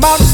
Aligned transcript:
about 0.00 0.29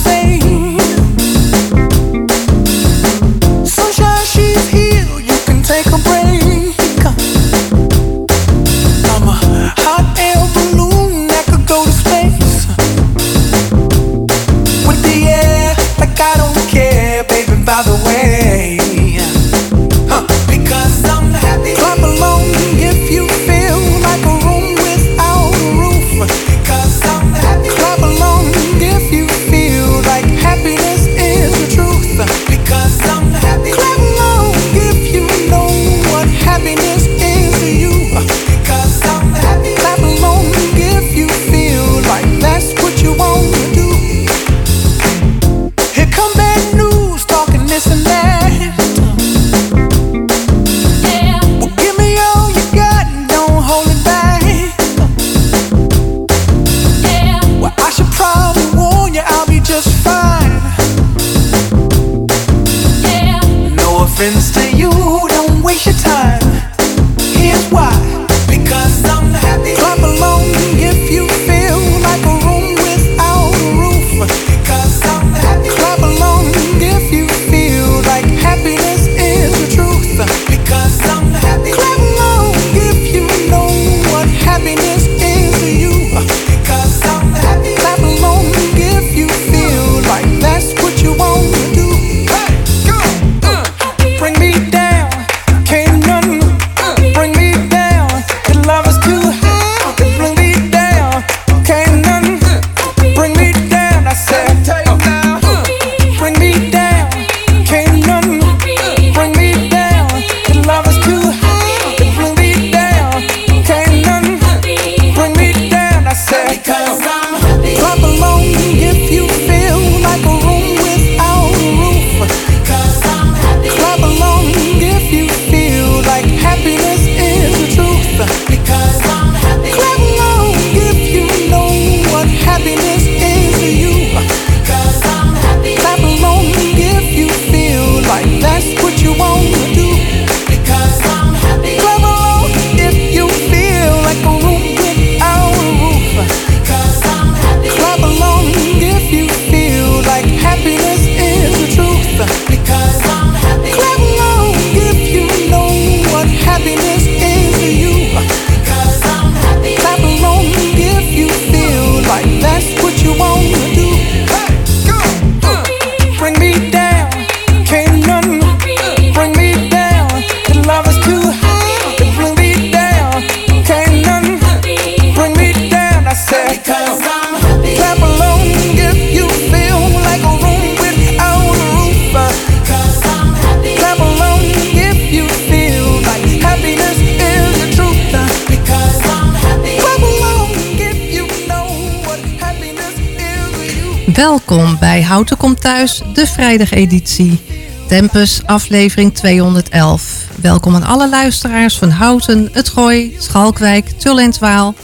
Welkom 194.16 194.78
bij 194.78 195.02
Houten 195.02 195.36
Komt 195.36 195.60
Thuis, 195.60 196.02
de 196.14 196.26
vrijdageditie. 196.26 197.40
Tempus, 197.88 198.40
aflevering 198.44 199.14
211. 199.14 200.26
Welkom 200.40 200.74
aan 200.74 200.82
alle 200.82 201.08
luisteraars 201.08 201.78
van 201.78 201.90
Houten, 201.90 202.48
Het 202.52 202.68
Gooi, 202.68 203.16
Schalkwijk, 203.18 203.88
Tull 203.88 204.18
en 204.18 204.30
Twaal. 204.30 204.74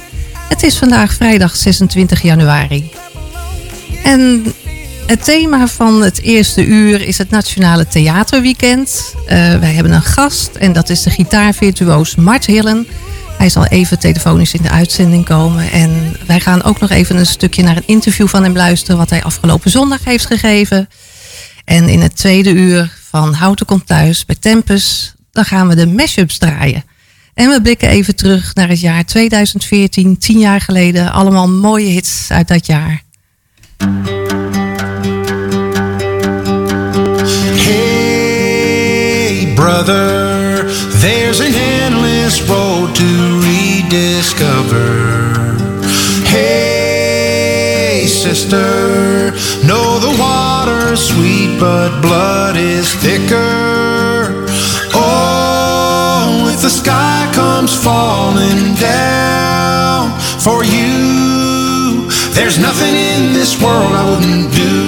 Het 0.49 0.63
is 0.63 0.79
vandaag 0.79 1.13
vrijdag 1.13 1.57
26 1.57 2.23
januari. 2.23 2.91
En 4.05 4.45
het 5.07 5.25
thema 5.25 5.67
van 5.67 6.03
het 6.03 6.23
eerste 6.23 6.65
uur 6.65 7.01
is 7.01 7.19
het 7.19 7.31
Nationale 7.31 7.87
Theaterweekend. 7.87 9.15
Uh, 9.17 9.29
wij 9.59 9.73
hebben 9.73 9.93
een 9.93 10.03
gast 10.03 10.51
en 10.55 10.73
dat 10.73 10.89
is 10.89 11.03
de 11.03 11.11
gitaarvirtuoos 11.11 12.15
Mart 12.15 12.47
Hillen... 12.47 12.87
Hij 13.43 13.51
zal 13.51 13.67
even 13.67 13.99
telefonisch 13.99 14.55
in 14.55 14.63
de 14.63 14.71
uitzending 14.71 15.25
komen. 15.25 15.71
En 15.71 16.17
wij 16.27 16.41
gaan 16.41 16.63
ook 16.63 16.81
nog 16.81 16.91
even 16.91 17.17
een 17.17 17.27
stukje 17.27 17.63
naar 17.63 17.77
een 17.77 17.87
interview 17.87 18.29
van 18.29 18.43
hem 18.43 18.57
luisteren... 18.57 18.97
wat 18.97 19.11
hij 19.11 19.23
afgelopen 19.23 19.71
zondag 19.71 20.05
heeft 20.05 20.27
gegeven. 20.27 20.89
En 21.65 21.89
in 21.89 22.01
het 22.01 22.17
tweede 22.17 22.51
uur 22.51 22.99
van 23.11 23.33
Houten 23.33 23.67
komt 23.67 23.87
thuis 23.87 24.25
bij 24.25 24.37
Tempus... 24.41 25.15
dan 25.33 25.45
gaan 25.45 25.69
we 25.69 25.75
de 25.75 25.87
mashups 25.87 26.39
draaien. 26.39 26.85
En 27.35 27.49
we 27.49 27.63
blikken 27.63 27.89
even 27.89 28.17
terug 28.17 28.55
naar 28.55 28.69
het 28.69 28.81
jaar 28.81 29.05
2014, 29.05 30.19
tien 30.19 30.39
jaar 30.39 30.61
geleden. 30.61 31.13
Allemaal 31.13 31.49
mooie 31.49 31.89
hits 31.89 32.27
uit 32.31 32.49
dat 32.49 32.67
jaar. 32.67 33.03
Hey 37.57 39.53
brother, 39.55 40.65
there's 41.01 41.41
an 41.41 41.55
endless 41.55 42.12
road 42.41 42.95
to 42.95 43.41
rediscover. 43.45 44.89
Hey, 46.25 48.07
sister, 48.07 49.33
know 49.67 49.99
the 49.99 50.17
water's 50.19 51.01
sweet, 51.01 51.59
but 51.61 52.01
blood 52.01 52.57
is 52.57 52.95
thicker. 52.95 54.47
Oh, 54.95 56.49
if 56.55 56.63
the 56.63 56.71
sky 56.71 57.31
comes 57.35 57.77
falling 57.77 58.75
down 58.77 60.19
for 60.41 60.65
you, 60.65 62.09
there's 62.33 62.59
nothing 62.59 62.95
in 62.95 63.33
this 63.35 63.61
world 63.61 63.93
I 63.93 64.05
wouldn't 64.09 64.55
do. 64.55 64.82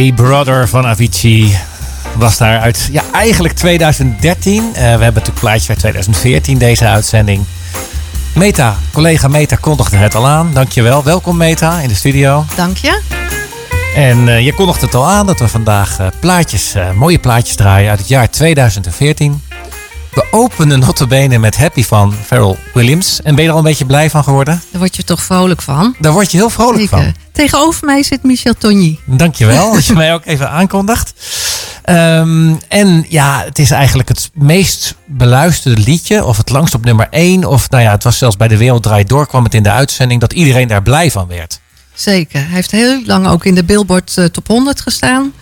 Hey 0.00 0.12
Brother 0.12 0.68
van 0.68 0.86
Avicii 0.86 1.58
was 2.16 2.38
daar 2.38 2.60
uit 2.60 2.88
ja, 2.92 3.02
eigenlijk 3.12 3.54
2013. 3.54 4.64
Uh, 4.64 4.72
we 4.72 4.80
hebben 4.80 5.00
natuurlijk 5.00 5.38
plaatjes 5.38 5.68
uit 5.68 5.78
2014 5.78 6.58
deze 6.58 6.86
uitzending. 6.86 7.44
Meta, 8.34 8.76
collega 8.92 9.28
Meta 9.28 9.56
kondigde 9.56 9.96
het 9.96 10.14
al 10.14 10.26
aan. 10.26 10.50
Dankjewel. 10.52 11.04
Welkom 11.04 11.36
Meta 11.36 11.80
in 11.80 11.88
de 11.88 11.94
studio. 11.94 12.44
Dank 12.56 12.76
je. 12.76 13.00
En 13.94 14.26
uh, 14.26 14.44
je 14.44 14.54
kondigt 14.54 14.80
het 14.80 14.94
al 14.94 15.08
aan 15.08 15.26
dat 15.26 15.40
we 15.40 15.48
vandaag 15.48 16.00
uh, 16.00 16.06
plaatjes, 16.20 16.74
mooie 16.94 17.18
plaatjes 17.18 17.56
draaien 17.56 17.90
uit 17.90 17.98
het 17.98 18.08
jaar 18.08 18.30
2014. 18.30 19.42
We 20.10 20.26
openen 20.30 20.78
notabene 20.78 21.38
met 21.38 21.56
Happy 21.56 21.84
van 21.84 22.14
Pharrell 22.26 22.56
Williams. 22.74 23.22
En 23.22 23.34
ben 23.34 23.42
je 23.42 23.48
er 23.48 23.54
al 23.54 23.60
een 23.60 23.68
beetje 23.68 23.86
blij 23.86 24.10
van 24.10 24.24
geworden? 24.24 24.62
Daar 24.70 24.80
word 24.80 24.96
je 24.96 25.04
toch 25.04 25.22
vrolijk 25.22 25.62
van? 25.62 25.94
Daar 25.98 26.12
word 26.12 26.30
je 26.30 26.36
heel 26.36 26.50
vrolijk 26.50 26.78
Zeker. 26.78 26.98
van. 26.98 27.14
Tegenover 27.32 27.84
mij 27.86 28.02
zit 28.02 28.22
Michel 28.22 28.54
Tonji. 28.54 28.98
Dankjewel 29.04 29.72
dat 29.74 29.86
je 29.86 29.92
mij 29.92 30.14
ook 30.14 30.26
even 30.26 30.50
aankondigt. 30.50 31.12
Um, 31.90 32.58
en 32.68 33.06
ja, 33.08 33.42
het 33.44 33.58
is 33.58 33.70
eigenlijk 33.70 34.08
het 34.08 34.30
meest 34.34 34.94
beluisterde 35.06 35.82
liedje. 35.82 36.24
Of 36.24 36.36
het 36.36 36.50
langst 36.50 36.74
op 36.74 36.84
nummer 36.84 37.06
1. 37.10 37.44
Of 37.44 37.70
nou 37.70 37.82
ja, 37.82 37.90
het 37.90 38.04
was 38.04 38.18
zelfs 38.18 38.36
bij 38.36 38.48
de 38.48 38.56
Wereld 38.56 38.82
Draait 38.82 39.08
Door 39.08 39.26
kwam 39.26 39.44
het 39.44 39.54
in 39.54 39.62
de 39.62 39.70
uitzending. 39.70 40.20
Dat 40.20 40.32
iedereen 40.32 40.68
daar 40.68 40.82
blij 40.82 41.10
van 41.10 41.26
werd. 41.26 41.60
Zeker. 41.94 42.40
Hij 42.40 42.54
heeft 42.54 42.70
heel 42.70 43.02
lang 43.04 43.26
ook 43.26 43.44
in 43.44 43.54
de 43.54 43.64
Billboard 43.64 44.16
uh, 44.18 44.24
Top 44.24 44.46
100 44.46 44.80
gestaan. 44.80 45.32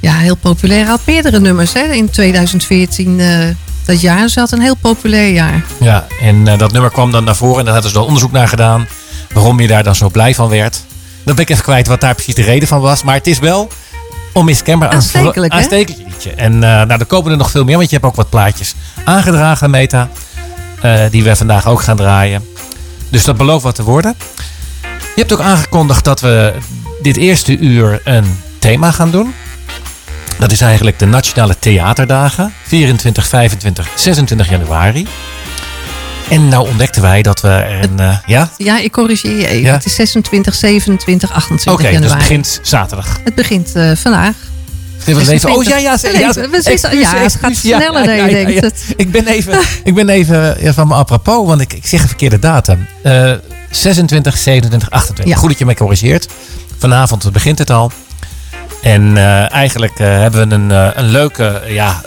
Ja, 0.00 0.16
heel 0.16 0.36
populair. 0.36 0.80
Hij 0.80 0.90
had 0.90 1.06
meerdere 1.06 1.40
nummers 1.40 1.72
hè, 1.72 1.92
in 1.92 2.10
2014. 2.10 3.18
Uh, 3.18 3.48
dat 3.84 4.00
jaar 4.00 4.28
zat 4.28 4.52
een 4.52 4.60
heel 4.60 4.76
populair 4.76 5.32
jaar. 5.32 5.64
Ja, 5.80 6.06
en 6.20 6.36
uh, 6.46 6.58
dat 6.58 6.72
nummer 6.72 6.90
kwam 6.90 7.10
dan 7.10 7.24
naar 7.24 7.36
voren. 7.36 7.58
En 7.58 7.64
daar 7.64 7.74
hadden 7.74 7.90
ze 7.90 7.96
dan 7.96 8.06
onderzoek 8.06 8.32
naar 8.32 8.48
gedaan. 8.48 8.86
Waarom 9.32 9.60
je 9.60 9.66
daar 9.66 9.82
dan 9.82 9.94
zo 9.94 10.08
blij 10.08 10.34
van 10.34 10.48
werd. 10.48 10.84
Dan 11.24 11.34
ben 11.34 11.44
ik 11.44 11.50
even 11.50 11.62
kwijt 11.62 11.86
wat 11.86 12.00
daar 12.00 12.14
precies 12.14 12.34
de 12.34 12.42
reden 12.42 12.68
van 12.68 12.80
was. 12.80 13.02
Maar 13.02 13.14
het 13.14 13.26
is 13.26 13.38
wel 13.38 13.70
onmiskenbaar 14.32 14.88
aanstekelijk, 14.88 15.52
aanstekelijk 15.52 16.08
liedje. 16.08 16.30
En 16.30 16.52
uh, 16.52 16.60
nou, 16.60 16.92
er 16.92 17.06
komen 17.06 17.30
er 17.30 17.36
nog 17.36 17.50
veel 17.50 17.64
meer. 17.64 17.76
Want 17.76 17.90
je 17.90 17.96
hebt 17.96 18.08
ook 18.08 18.16
wat 18.16 18.28
plaatjes 18.28 18.74
aangedragen, 19.04 19.70
Meta. 19.70 20.08
Uh, 20.84 21.00
die 21.10 21.24
we 21.24 21.36
vandaag 21.36 21.66
ook 21.66 21.82
gaan 21.82 21.96
draaien. 21.96 22.44
Dus 23.08 23.24
dat 23.24 23.36
belooft 23.36 23.64
wat 23.64 23.74
te 23.74 23.82
worden. 23.82 24.14
Je 24.82 25.20
hebt 25.20 25.32
ook 25.32 25.40
aangekondigd 25.40 26.04
dat 26.04 26.20
we 26.20 26.54
dit 27.02 27.16
eerste 27.16 27.58
uur 27.58 28.00
een 28.04 28.40
thema 28.58 28.90
gaan 28.90 29.10
doen. 29.10 29.34
Dat 30.42 30.52
is 30.52 30.60
eigenlijk 30.60 30.98
de 30.98 31.06
Nationale 31.06 31.58
Theaterdagen. 31.58 32.52
24, 32.66 33.26
25, 33.26 33.88
26 33.94 34.48
januari. 34.50 35.06
En 36.28 36.48
nou 36.48 36.68
ontdekten 36.68 37.02
wij 37.02 37.22
dat 37.22 37.40
we 37.40 37.78
een... 37.82 38.00
Uh, 38.00 38.16
ja? 38.26 38.50
Ja, 38.56 38.78
ik 38.78 38.92
corrigeer 38.92 39.36
je 39.36 39.46
even. 39.46 39.62
Ja? 39.62 39.72
Het 39.72 39.84
is 39.84 39.94
26, 39.94 40.54
27, 40.54 41.32
28 41.32 41.72
Oké, 41.72 41.82
januari. 41.82 42.02
dus 42.02 42.10
het 42.10 42.20
begint 42.28 42.60
zaterdag. 42.62 43.18
Het 43.24 43.34
begint 43.34 43.76
uh, 43.76 43.92
vandaag. 43.96 44.34
Even 45.04 45.24
leven. 45.24 45.50
Oh 45.50 45.64
ja, 45.64 45.76
ja, 45.76 45.96
ja, 46.02 46.10
ja, 46.10 46.18
ja, 46.90 47.16
het 47.16 47.38
gaat 47.40 47.56
sneller 47.56 48.04
dan 48.04 48.16
je 48.16 48.44
denkt. 48.44 48.84
Ik 48.96 49.10
ben 49.10 49.26
even, 49.26 49.60
ik 49.84 49.94
ben 49.94 50.08
even 50.08 50.74
van 50.74 50.88
me 50.88 50.94
apropos, 50.94 51.46
want 51.46 51.60
ik, 51.60 51.72
ik 51.72 51.86
zeg 51.86 52.02
een 52.02 52.08
verkeerde 52.08 52.38
datum. 52.38 52.86
Uh, 53.04 53.32
26, 53.70 54.38
27, 54.38 54.90
28. 54.90 55.38
Goed 55.38 55.48
dat 55.48 55.58
je 55.58 55.64
mij 55.64 55.74
corrigeert. 55.74 56.28
Vanavond 56.78 57.32
begint 57.32 57.58
het 57.58 57.70
al. 57.70 57.92
En 58.82 59.16
uh, 59.16 59.52
eigenlijk 59.52 59.98
uh, 59.98 60.06
hebben 60.06 60.48
we 60.48 60.54
een, 60.54 60.70
uh, 60.70 60.88
een 60.94 61.08
leuke, 61.08 61.62
ja, 61.66 62.02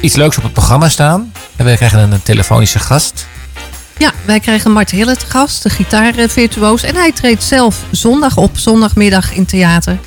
iets 0.00 0.16
leuks 0.16 0.36
op 0.36 0.42
het 0.42 0.52
programma 0.52 0.88
staan. 0.88 1.32
En 1.56 1.64
we 1.64 1.76
krijgen 1.76 1.98
een, 1.98 2.12
een 2.12 2.22
telefonische 2.22 2.78
gast. 2.78 3.26
Ja, 3.98 4.12
wij 4.24 4.40
krijgen 4.40 4.72
Mart 4.72 4.90
Hille 4.90 5.16
te 5.16 5.26
gast, 5.26 5.62
de 5.62 5.70
gitaarvirtuoos. 5.70 6.82
En 6.82 6.94
hij 6.94 7.12
treedt 7.12 7.42
zelf 7.42 7.82
zondag 7.90 8.36
op, 8.36 8.58
zondagmiddag 8.58 9.32
in 9.32 9.46
theater. 9.46 9.98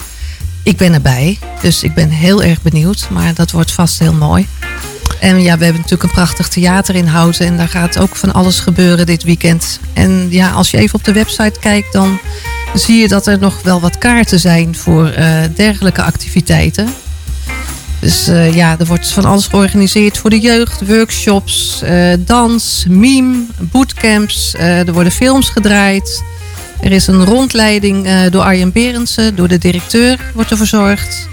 Ik 0.64 0.78
ben 0.78 0.94
erbij, 0.94 1.40
dus 1.62 1.84
ik 1.84 1.94
ben 1.94 2.10
heel 2.10 2.44
erg 2.44 2.62
benieuwd. 2.62 3.08
Maar 3.10 3.34
dat 3.34 3.52
wordt 3.52 3.72
vast 3.72 4.00
heel 4.00 4.14
mooi. 4.14 4.48
En 5.20 5.42
ja, 5.42 5.58
we 5.58 5.64
hebben 5.64 5.82
natuurlijk 5.82 6.04
een 6.04 6.16
prachtig 6.16 6.48
theater 6.48 6.96
in 6.96 7.08
Houten. 7.08 7.46
En 7.46 7.58
daar 7.58 7.68
gaat 7.68 8.00
ook 8.00 8.16
van 8.16 8.34
alles 8.34 8.60
gebeuren 8.60 9.06
dit 9.06 9.24
weekend. 9.24 9.80
En 9.94 10.28
ja, 10.30 10.52
als 10.52 10.72
je 10.72 10.78
even 10.78 10.96
op 10.96 11.04
de 11.04 11.14
website 11.14 11.60
kijkt, 11.60 11.94
dan 11.94 12.20
zie 12.74 13.02
je 13.02 13.08
dat 13.08 13.28
er 13.28 13.40
nog 13.40 13.62
wel 13.62 13.80
wat 13.80 13.98
kaarten 13.98 14.40
zijn 14.40 14.76
voor 14.76 15.14
uh, 15.18 15.42
dergelijke 15.56 16.04
activiteiten. 16.04 16.94
Dus 18.00 18.30
uh, 18.30 18.56
ja, 18.56 18.76
er 18.80 18.86
wordt 18.86 19.08
van 19.08 19.26
alles 19.26 19.48
georganiseerd 19.48 20.18
voor 20.18 20.30
de 20.30 20.40
jeugd, 20.40 20.88
workshops, 20.88 21.82
uh, 21.84 22.14
dans, 22.20 22.86
meme, 22.90 23.46
bootcamps. 23.60 24.54
er 24.58 24.94
worden 24.94 25.12
films 25.12 25.50
gedraaid. 25.50 26.24
Er 26.82 26.92
is 26.92 27.08
een 27.08 27.26
rondleiding 27.26 28.28
door 28.30 28.42
Arjen 28.42 28.72
Berendsen, 28.72 29.36
door 29.36 29.48
de 29.48 29.58
directeur 29.58 30.20
wordt 30.34 30.52
er 30.52 30.58
verzorgd. 30.58 31.28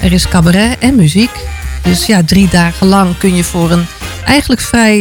Er 0.00 0.12
is 0.12 0.28
cabaret 0.28 0.78
en 0.78 0.96
muziek. 0.96 1.30
Dus 1.86 2.06
ja, 2.06 2.22
drie 2.24 2.48
dagen 2.48 2.86
lang 2.86 3.18
kun 3.18 3.36
je 3.36 3.44
voor 3.44 3.70
een 3.70 3.86
eigenlijk 4.24 4.60
vrij 4.60 4.98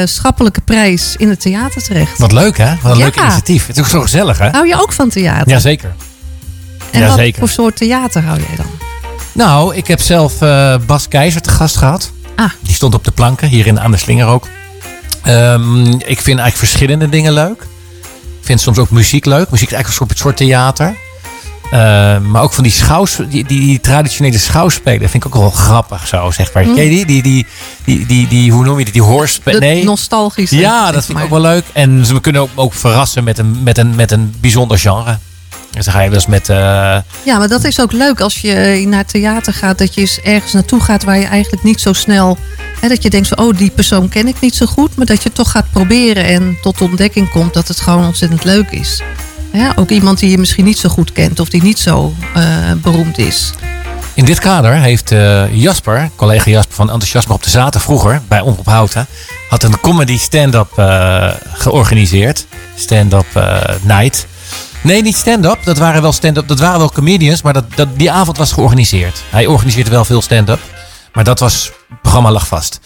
uh, 0.00 0.06
schappelijke 0.06 0.60
prijs 0.60 1.16
in 1.16 1.28
het 1.28 1.40
theater 1.40 1.82
terecht. 1.82 2.18
Wat 2.18 2.32
leuk 2.32 2.58
hè? 2.58 2.74
Wat 2.82 2.92
een 2.92 2.98
ja. 2.98 3.04
leuk 3.04 3.16
initiatief. 3.16 3.66
Het 3.66 3.76
is 3.76 3.82
ook 3.82 3.88
zo 3.88 4.00
gezellig 4.00 4.38
hè? 4.38 4.48
Hou 4.48 4.66
je 4.66 4.80
ook 4.80 4.92
van 4.92 5.08
theater? 5.08 5.48
Jazeker. 5.48 5.94
En 6.90 7.00
ja, 7.00 7.06
wat 7.06 7.16
zeker. 7.16 7.38
voor 7.38 7.48
soort 7.48 7.76
theater 7.76 8.22
hou 8.22 8.38
jij 8.38 8.56
dan? 8.56 8.66
Nou, 9.32 9.74
ik 9.74 9.86
heb 9.86 10.00
zelf 10.00 10.42
uh, 10.42 10.76
Bas 10.86 11.08
Keizer 11.08 11.40
te 11.40 11.50
gast 11.50 11.76
gehad. 11.76 12.12
Ah. 12.36 12.50
Die 12.60 12.74
stond 12.74 12.94
op 12.94 13.04
de 13.04 13.10
planken, 13.10 13.48
hier 13.48 13.66
in, 13.66 13.80
aan 13.80 13.90
de 13.90 13.96
slinger 13.96 14.26
ook. 14.26 14.48
Um, 15.26 15.86
ik 15.86 16.20
vind 16.20 16.38
eigenlijk 16.38 16.56
verschillende 16.56 17.08
dingen 17.08 17.32
leuk. 17.32 17.62
Ik 18.40 18.50
vind 18.50 18.60
soms 18.60 18.78
ook 18.78 18.90
muziek 18.90 19.24
leuk. 19.24 19.50
Muziek 19.50 19.68
is 19.68 19.74
eigenlijk 19.74 20.10
een 20.10 20.16
soort 20.16 20.36
theater. 20.36 20.94
Uh, 21.74 21.80
maar 22.18 22.42
ook 22.42 22.52
van 22.52 22.62
die, 22.62 22.72
schouws, 22.72 23.18
die, 23.28 23.44
die, 23.44 23.80
traditionele 23.80 24.38
schouwspelen 24.38 25.08
vind 25.10 25.24
ik 25.24 25.26
ook 25.26 25.40
wel 25.40 25.50
grappig 25.50 26.06
zo, 26.06 26.30
zeg 26.30 26.52
maar. 26.52 26.66
Mm. 26.66 26.74
Die? 26.74 27.06
Die, 27.06 27.22
die, 27.22 27.46
die, 28.06 28.28
die, 28.28 28.52
hoe 28.52 28.64
noem 28.64 28.78
je 28.78 28.84
die? 28.84 28.92
Die 28.92 29.02
hoorspelen? 29.02 29.60
Nee. 29.60 29.84
nostalgische. 29.84 30.56
Ja, 30.56 30.92
dat 30.92 31.04
vind 31.04 31.18
ik 31.18 31.24
ook 31.24 31.30
wel 31.30 31.40
leuk. 31.40 31.64
En 31.72 32.06
ze 32.06 32.20
kunnen 32.20 32.42
ook, 32.42 32.50
ook 32.54 32.74
verrassen 32.74 33.24
met 33.24 33.38
een, 33.38 33.62
met, 33.62 33.78
een, 33.78 33.94
met 33.94 34.10
een 34.10 34.34
bijzonder 34.40 34.78
genre. 34.78 35.18
Dus 35.70 35.84
dan 35.84 35.94
ga 35.94 36.00
je 36.00 36.10
dus 36.10 36.26
met... 36.26 36.48
Uh... 36.48 36.56
Ja, 37.24 37.38
maar 37.38 37.48
dat 37.48 37.64
is 37.64 37.80
ook 37.80 37.92
leuk 37.92 38.20
als 38.20 38.40
je 38.40 38.84
naar 38.88 39.04
theater 39.04 39.52
gaat. 39.52 39.78
Dat 39.78 39.94
je 39.94 40.00
eens 40.00 40.20
ergens 40.20 40.52
naartoe 40.52 40.80
gaat 40.80 41.04
waar 41.04 41.18
je 41.18 41.26
eigenlijk 41.26 41.62
niet 41.62 41.80
zo 41.80 41.92
snel... 41.92 42.38
Hè, 42.80 42.88
dat 42.88 43.02
je 43.02 43.10
denkt 43.10 43.28
van, 43.28 43.38
oh, 43.38 43.56
die 43.56 43.70
persoon 43.70 44.08
ken 44.08 44.28
ik 44.28 44.40
niet 44.40 44.54
zo 44.54 44.66
goed. 44.66 44.96
Maar 44.96 45.06
dat 45.06 45.16
je 45.16 45.28
het 45.28 45.34
toch 45.34 45.50
gaat 45.50 45.70
proberen 45.70 46.24
en 46.24 46.56
tot 46.62 46.80
ontdekking 46.80 47.30
komt 47.30 47.54
dat 47.54 47.68
het 47.68 47.80
gewoon 47.80 48.06
ontzettend 48.06 48.44
leuk 48.44 48.70
is. 48.70 49.02
Ook 49.76 49.90
iemand 49.90 50.18
die 50.18 50.30
je 50.30 50.38
misschien 50.38 50.64
niet 50.64 50.78
zo 50.78 50.88
goed 50.88 51.12
kent 51.12 51.40
of 51.40 51.48
die 51.48 51.62
niet 51.62 51.78
zo 51.78 52.14
uh, 52.36 52.72
beroemd 52.82 53.18
is. 53.18 53.52
In 54.14 54.24
dit 54.24 54.38
kader 54.38 54.74
heeft 54.74 55.12
uh, 55.12 55.54
Jasper, 55.54 56.10
collega 56.16 56.50
Jasper 56.50 56.74
van 56.74 56.90
Enthousiasme 56.90 57.34
op 57.34 57.42
de 57.42 57.50
Zaten 57.50 57.80
vroeger 57.80 58.22
bij 58.28 58.40
Omroep 58.40 58.66
Houten, 58.66 59.06
had 59.48 59.62
een 59.62 59.80
comedy 59.80 60.18
stand-up 60.18 60.72
uh, 60.78 61.30
georganiseerd. 61.52 62.46
Stand-up 62.76 63.26
night. 63.82 64.26
Nee, 64.80 65.02
niet 65.02 65.16
stand-up. 65.16 65.58
Dat 65.64 65.78
waren 65.78 66.02
wel 66.02 66.12
stand-up. 66.12 66.48
Dat 66.48 66.58
waren 66.58 66.78
wel 66.78 66.90
comedians, 66.90 67.42
maar 67.42 67.52
dat, 67.52 67.88
die 67.96 68.10
avond 68.10 68.36
was 68.36 68.52
georganiseerd. 68.52 69.22
Hij 69.30 69.46
organiseerde 69.46 69.90
wel 69.90 70.04
veel 70.04 70.22
stand-up. 70.22 70.60
Maar 71.12 71.24
dat 71.24 71.38
was, 71.38 71.72
het 71.88 72.00
programma 72.00 72.30
lag 72.30 72.46
vast. 72.46 72.80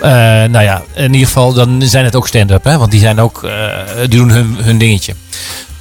nou 0.00 0.60
ja, 0.60 0.82
in 0.94 1.12
ieder 1.12 1.26
geval, 1.26 1.52
dan 1.52 1.82
zijn 1.82 2.04
het 2.04 2.16
ook 2.16 2.28
stand-up? 2.28 2.64
Want 2.64 2.90
die 2.90 3.00
zijn 3.00 3.20
ook, 3.20 3.48
doen 4.08 4.30
hun, 4.30 4.56
hun 4.60 4.78
dingetje. 4.78 5.14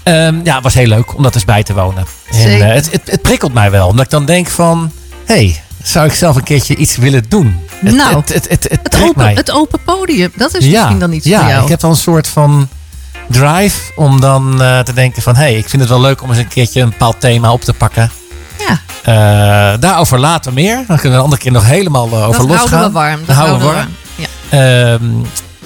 Um, 0.09 0.41
ja, 0.43 0.53
het 0.53 0.63
was 0.63 0.73
heel 0.73 0.87
leuk 0.87 1.15
om 1.15 1.23
dat 1.23 1.35
eens 1.35 1.45
bij 1.45 1.63
te 1.63 1.73
wonen. 1.73 2.05
En, 2.31 2.57
uh, 2.57 2.65
het, 2.65 2.91
het, 2.91 3.01
het, 3.05 3.21
prikkelt 3.21 3.53
mij 3.53 3.71
wel, 3.71 3.87
omdat 3.87 4.05
ik 4.05 4.11
dan 4.11 4.25
denk 4.25 4.47
van... 4.47 4.91
hé, 5.25 5.35
hey, 5.35 5.61
zou 5.83 6.05
ik 6.05 6.13
zelf 6.13 6.35
een 6.35 6.43
keertje 6.43 6.75
iets 6.75 6.97
willen 6.97 7.25
doen? 7.27 7.59
Het, 7.79 7.95
nou, 7.95 8.15
het, 8.15 8.47
het, 8.49 8.95
open, 9.01 9.23
mij. 9.23 9.33
het 9.33 9.51
open 9.51 9.79
podium, 9.85 10.31
dat 10.35 10.55
is 10.55 10.65
ja, 10.65 10.71
misschien 10.71 10.99
dan 10.99 11.11
iets 11.11 11.25
ja, 11.25 11.39
voor 11.39 11.49
jou. 11.49 11.63
ik 11.63 11.69
heb 11.69 11.79
dan 11.79 11.89
een 11.89 11.95
soort 11.95 12.27
van 12.27 12.69
drive 13.27 13.91
om 13.95 14.21
dan 14.21 14.61
uh, 14.61 14.79
te 14.79 14.93
denken 14.93 15.21
van... 15.21 15.35
hé, 15.35 15.41
hey, 15.41 15.57
ik 15.57 15.69
vind 15.69 15.81
het 15.81 15.91
wel 15.91 16.01
leuk 16.01 16.21
om 16.21 16.29
eens 16.29 16.37
een 16.37 16.47
keertje 16.47 16.81
een 16.81 16.89
bepaald 16.89 17.19
thema 17.19 17.51
op 17.51 17.61
te 17.61 17.73
pakken. 17.73 18.11
Ja. 18.67 18.79
Uh, 19.73 19.79
daarover 19.79 20.19
later 20.19 20.53
meer. 20.53 20.75
Dan 20.75 20.85
kunnen 20.85 21.03
we 21.03 21.15
een 21.15 21.23
andere 21.23 21.41
keer 21.41 21.51
nog 21.51 21.65
helemaal 21.65 22.13
over 22.13 22.39
dat 22.39 22.49
losgaan. 22.49 22.67
houden 22.67 22.87
we 22.87 22.99
warm. 22.99 23.17
Dat 23.17 23.27
Dat 23.27 23.35
houden 23.35 23.59
we 23.59 23.65
warm. 23.65 23.75
warm. 23.75 23.89
Ja. 24.15 24.99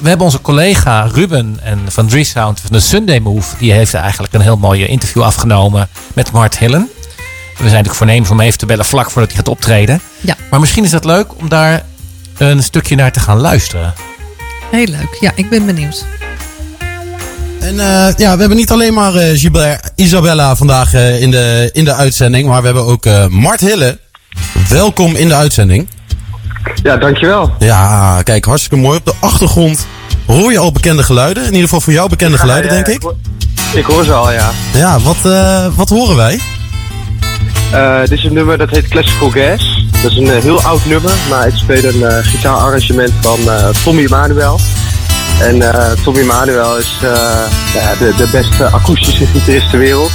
We 0.03 0.09
hebben 0.09 0.27
onze 0.27 0.41
collega 0.41 1.09
Ruben 1.13 1.59
en 1.61 1.79
van 1.87 2.07
Drie 2.07 2.23
Sound 2.23 2.59
van 2.59 2.69
de 2.71 2.79
Sunday 2.79 3.19
Move. 3.19 3.57
Die 3.57 3.71
heeft 3.71 3.93
eigenlijk 3.93 4.33
een 4.33 4.41
heel 4.41 4.57
mooi 4.57 4.85
interview 4.85 5.21
afgenomen 5.21 5.89
met 6.13 6.31
Mart 6.31 6.57
Hillen. 6.57 6.89
We 6.91 7.53
zijn 7.55 7.63
natuurlijk 7.63 7.95
voornemens 7.95 8.29
om 8.29 8.39
even 8.39 8.57
te 8.57 8.65
bellen 8.65 8.85
vlak 8.85 9.11
voordat 9.11 9.31
hij 9.31 9.39
gaat 9.39 9.47
optreden. 9.47 10.01
Ja. 10.21 10.35
Maar 10.49 10.59
misschien 10.59 10.83
is 10.83 10.91
het 10.91 11.05
leuk 11.05 11.37
om 11.37 11.49
daar 11.49 11.83
een 12.37 12.63
stukje 12.63 12.95
naar 12.95 13.11
te 13.11 13.19
gaan 13.19 13.39
luisteren. 13.39 13.93
Heel 14.71 14.85
leuk. 14.85 15.17
Ja, 15.19 15.31
ik 15.35 15.49
ben 15.49 15.65
benieuwd. 15.65 16.05
En 17.59 17.73
uh, 17.73 18.07
ja, 18.17 18.33
we 18.33 18.39
hebben 18.39 18.55
niet 18.55 18.71
alleen 18.71 18.93
maar 18.93 19.15
uh, 19.15 19.39
Gilbert 19.39 19.91
Isabella 19.95 20.55
vandaag 20.55 20.93
uh, 20.93 21.21
in, 21.21 21.31
de, 21.31 21.69
in 21.73 21.83
de 21.83 21.93
uitzending. 21.93 22.47
Maar 22.47 22.59
we 22.59 22.65
hebben 22.65 22.85
ook 22.85 23.05
Mart 23.29 23.59
Hille. 23.59 23.99
Welkom 24.69 25.15
in 25.15 25.27
de 25.27 25.35
uitzending. 25.35 25.87
Ja, 26.83 26.97
dankjewel. 26.97 27.53
Ja, 27.59 28.21
kijk, 28.23 28.45
hartstikke 28.45 28.77
mooi. 28.77 28.97
Op 28.97 29.05
de 29.05 29.13
achtergrond 29.19 29.85
hoor 30.25 30.51
je 30.51 30.57
al 30.59 30.71
bekende 30.71 31.03
geluiden. 31.03 31.43
In 31.43 31.49
ieder 31.49 31.63
geval 31.63 31.81
voor 31.81 31.93
jou 31.93 32.09
bekende 32.09 32.37
geluiden, 32.37 32.69
ja, 32.69 32.83
denk 32.83 32.87
ik. 32.87 32.95
Ik 32.95 33.01
hoor, 33.01 33.15
ik 33.73 33.85
hoor, 33.85 34.03
ze 34.03 34.13
al, 34.13 34.31
ja. 34.31 34.51
Ja, 34.73 34.99
wat, 34.99 35.17
uh, 35.25 35.65
wat 35.75 35.89
horen 35.89 36.15
wij? 36.15 36.39
Eh, 37.71 37.99
dit 37.99 38.11
is 38.11 38.23
een 38.23 38.33
nummer 38.33 38.57
dat 38.57 38.69
heet 38.69 38.87
Classical 38.87 39.29
Gas. 39.29 39.85
Dat 40.01 40.11
is 40.11 40.17
een 40.17 40.29
eh, 40.29 40.41
heel 40.41 40.61
oud 40.61 40.85
nummer, 40.85 41.11
maar 41.29 41.47
ik 41.47 41.55
speel 41.55 41.83
een 41.83 42.03
eh, 42.03 42.17
gitaararrangement 42.25 43.11
van 43.21 43.39
eh, 43.49 43.67
Tommy 43.83 44.01
Emanuel. 44.01 44.59
En 45.41 45.73
eh, 45.73 45.91
Tommy 46.03 46.19
Emanuel 46.19 46.77
is 46.77 46.97
eh, 47.03 47.09
ja, 47.73 47.95
de, 47.99 48.13
de 48.17 48.27
beste 48.31 48.65
akoestische 48.65 49.25
gitarist 49.25 49.69
ter 49.69 49.79
wereld. 49.79 50.11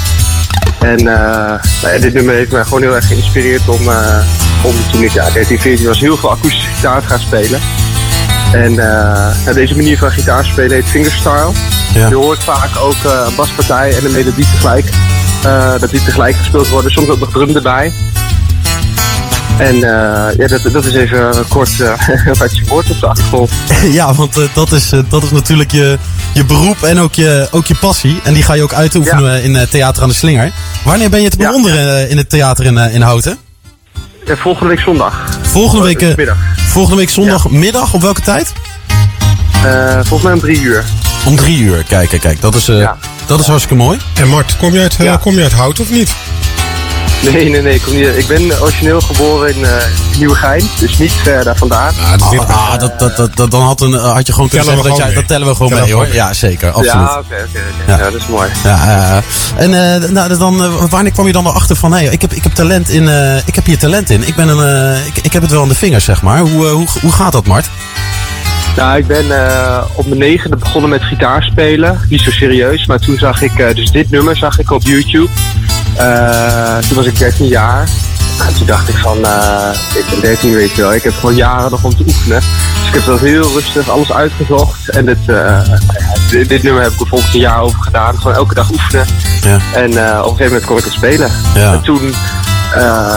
En 0.78 0.98
eh, 0.98 1.62
nou 1.82 2.00
dit 2.00 2.14
nummer 2.14 2.34
heeft 2.34 2.52
mij 2.52 2.64
gewoon 2.64 2.82
heel 2.82 2.94
erg 2.94 3.06
geïnspireerd 3.06 3.68
om, 3.68 3.88
eh, 3.88 4.18
om 4.62 4.74
toen 4.92 5.02
ik 5.02 5.10
ja, 5.10 5.30
13, 5.30 5.58
14 5.58 5.86
was 5.86 6.00
heel 6.00 6.16
veel 6.16 6.30
akoestische 6.30 6.68
gitaar 6.68 7.00
te 7.00 7.06
gaan 7.06 7.20
spelen. 7.20 7.60
En 8.52 8.78
eh, 8.78 9.55
deze 9.55 9.76
manier 9.76 9.99
van 9.99 10.11
gitaar 10.11 10.45
spelen 10.45 10.71
heet 10.71 10.85
fingerstyle. 10.85 11.50
Ja. 11.95 12.09
Je 12.09 12.14
hoort 12.14 12.45
vaak 12.45 12.76
ook 12.81 13.05
eh, 13.05 13.25
een 13.26 13.35
baspartij 13.35 13.97
en 13.97 14.05
een 14.05 14.12
melodie 14.12 14.47
tegelijk. 14.52 14.90
eh, 15.43 15.81
dat 15.81 15.90
die 15.90 16.05
tegelijk 16.05 16.37
gespeeld 16.37 16.69
worden, 16.69 16.90
soms 16.90 17.09
ook 17.09 17.19
nog 17.19 17.31
drum 17.31 17.57
erbij. 17.57 17.93
En 19.59 19.76
ja, 19.76 20.47
dat, 20.47 20.62
dat 20.73 20.85
is 20.85 20.95
even 20.95 21.49
kort 21.49 21.76
wat 22.38 22.57
je 22.57 22.64
hoort 22.69 22.90
op 22.90 23.00
de 23.00 23.07
achtergrond. 23.07 23.50
ja, 23.99 24.14
want 24.14 24.55
dat, 24.55 24.73
is, 24.73 24.93
dat 25.09 25.23
is 25.23 25.31
natuurlijk 25.31 25.71
je, 25.71 25.99
je 26.35 26.45
beroep 26.45 26.83
en 26.83 26.99
ook 26.99 27.14
je, 27.14 27.49
ook 27.50 27.67
je 27.67 27.75
passie. 27.75 28.21
En 28.25 28.35
die 28.35 28.43
ga 28.43 28.55
je 28.55 28.62
ook 28.62 28.73
uitoefenen 28.73 29.43
in 29.43 29.67
Theater 29.71 30.02
aan 30.02 30.09
de 30.09 30.14
Slinger. 30.14 30.52
Wanneer 30.85 31.11
ben 31.11 31.23
je 31.23 31.31
te 31.31 31.37
bewonderen 31.37 32.11
in 32.11 32.17
het 32.17 32.31
theater 32.31 32.64
in, 32.64 32.76
in 32.78 33.00
Houten? 33.00 33.38
Ja, 34.28 34.37
volgende 34.37 34.68
week 34.68 34.80
zondag. 34.80 35.38
Volgende 35.42 35.85
week, 35.85 36.02
eh, 36.02 36.16
Middag. 36.16 36.37
volgende 36.56 36.97
week 36.97 37.11
zondagmiddag, 37.11 37.94
op 37.94 38.02
welke 38.02 38.20
tijd? 38.20 38.52
Eh, 39.64 39.92
volgens 39.94 40.23
mij 40.23 40.32
om 40.32 40.40
drie 40.40 40.61
uur. 40.61 40.85
Om 41.26 41.37
drie 41.37 41.58
uur. 41.58 41.85
Kijk, 41.88 42.08
kijk, 42.08 42.23
kijk. 42.23 42.40
Dat 42.40 42.54
is, 42.54 42.68
eh, 42.68 42.78
Ja. 42.78 42.97
dat 43.26 43.40
is 43.40 43.47
hartstikke 43.47 43.82
mooi. 43.82 43.99
En 44.20 44.28
Mart, 44.28 44.56
kom 44.56 44.73
je 44.73 44.80
uit, 44.80 44.97
eh, 44.99 45.04
Ja. 45.04 45.16
kom 45.16 45.35
je 45.35 45.42
uit 45.42 45.52
Hout 45.52 45.80
of 45.80 45.90
niet? 45.90 46.11
Nee, 47.22 47.50
nee, 47.50 47.62
nee. 47.62 47.75
Ik, 47.75 47.82
kom 47.82 47.94
niet, 47.94 48.06
ik 48.16 48.26
ben 48.26 48.60
origineel 48.60 49.00
geboren 49.00 49.54
in 49.56 49.64
eh 49.64 49.72
Nieuwegein, 50.18 50.62
dus 50.78 50.98
niet 50.98 51.12
ver 51.12 51.44
daar 51.44 51.56
vandaan. 51.56 51.92
Ah, 52.20 52.30
dit- 52.30 52.40
Ah, 52.40 52.78
dat, 52.78 52.98
dat, 52.98 53.16
dat, 53.16 53.37
dat- 53.37 53.50
dan 53.50 53.62
had, 53.62 53.80
een, 53.80 53.94
eh, 53.94 54.12
had 54.12 54.26
je 54.26 54.32
gewoon 54.32 54.48
kunnen 54.48 54.66
Tellen 54.66 54.82
we 54.82 54.88
zeggen 54.88 55.04
dat, 55.04 55.12
jij, 55.12 55.14
dat 55.14 55.28
tellen 55.28 55.46
we 55.46 55.52
gewoon 55.54 55.68
Tellen 55.68 55.84
mee 55.84 55.94
we 55.94 55.98
hoor. 56.04 56.14
Ja, 56.14 56.32
zeker. 56.32 56.68
Absoluut. 56.70 56.92
Ja, 57.08 57.18
oké, 57.18 57.34
oké. 57.34 57.60
oké. 57.84 57.92
Ja. 57.92 57.98
Ja, 57.98 58.10
dat 58.10 58.20
is 58.20 58.26
mooi. 58.26 58.48
Ja, 58.64 59.22
eh, 59.56 59.62
en 59.62 60.02
eh, 60.02 60.10
nou, 60.10 60.37
dan, 60.38 60.62
eh, 60.64 60.84
wanneer 60.90 61.12
kwam 61.12 61.26
je 61.26 61.32
dan 61.32 61.46
erachter 61.46 61.76
van, 61.76 61.92
hé, 61.92 62.10
ik, 62.10 62.20
heb, 62.20 62.32
ik 62.32 62.42
heb 62.42 62.52
talent 62.54 62.88
in, 62.88 63.08
eh, 63.08 63.37
ik 63.46 63.54
heb 63.54 63.64
hier 63.64 63.78
talent 63.78 64.10
in. 64.10 64.26
Ik, 64.26 64.34
ben 64.34 64.48
een, 64.48 64.96
ik, 65.06 65.25
ik 65.25 65.32
heb 65.32 65.42
het 65.42 65.50
wel 65.50 65.62
aan 65.62 65.68
de 65.68 65.75
vingers, 65.75 66.04
zeg 66.04 66.22
maar. 66.22 66.38
Hoe, 66.38 66.66
hoe, 66.66 66.87
hoe 67.00 67.12
gaat 67.12 67.32
dat, 67.32 67.46
Mart? 67.46 67.66
Nou, 68.76 68.98
ik 68.98 69.06
ben 69.06 69.46
eh, 69.46 69.82
op 69.94 70.06
mijn 70.06 70.18
negende 70.20 70.56
begonnen 70.56 70.90
met 70.90 71.02
gitaarspelen. 71.02 72.00
Niet 72.08 72.20
zo 72.20 72.30
serieus, 72.30 72.87
maar 72.87 72.98
toen 72.98 73.18
zag 73.18 73.42
ik, 73.42 73.58
eh, 73.58 73.75
dus 73.75 73.90
dit 73.90 74.10
nummer 74.10 74.37
zag 74.37 74.58
ik 74.58 74.70
op 74.70 74.82
YouTube. 74.82 75.28
Eh, 75.99 76.78
toen 76.78 76.97
was 76.97 77.07
ik 77.07 77.19
13 77.19 77.47
jaar. 77.47 77.88
En 78.47 78.55
toen 78.55 78.67
dacht 78.67 78.88
ik 78.88 78.97
van, 78.97 79.25
eh, 79.25 79.71
ik 79.95 80.05
ben 80.11 80.21
13 80.21 80.55
weet 80.55 80.75
je 80.75 80.83
wel, 80.83 80.95
ik 80.95 81.02
heb 81.02 81.12
gewoon 81.12 81.35
jaren 81.35 81.71
nog 81.71 81.85
om 81.85 81.97
te 81.97 82.02
oefenen. 82.07 82.40
Dus 82.78 82.88
ik 82.88 82.95
heb 82.95 83.05
dat 83.05 83.21
heel 83.21 83.52
rustig 83.52 83.88
alles 83.88 84.12
uitgezocht. 84.12 84.88
En 84.88 85.07
dit, 85.07 85.19
eh, 85.26 85.35
nou 85.37 85.78
dit, 86.31 86.49
dit 86.49 86.62
nummer 86.62 86.83
heb 86.83 86.93
ik 86.93 87.00
er 87.00 87.07
volgens 87.07 87.35
een 87.35 87.40
jaar 87.40 87.61
over 87.61 87.83
gedaan. 87.83 88.17
Gewoon 88.17 88.37
elke 88.37 88.55
dag 88.55 88.71
oefenen. 88.71 89.07
Ja. 89.40 89.59
En 89.75 89.90
op 89.90 89.97
een 89.99 90.23
gegeven 90.23 90.47
moment 90.47 90.64
kon 90.64 90.78
ik 90.78 90.85
het 90.85 90.93
spelen. 90.93 91.31
Ja. 91.55 91.73
En 91.73 91.81
toen, 91.81 92.14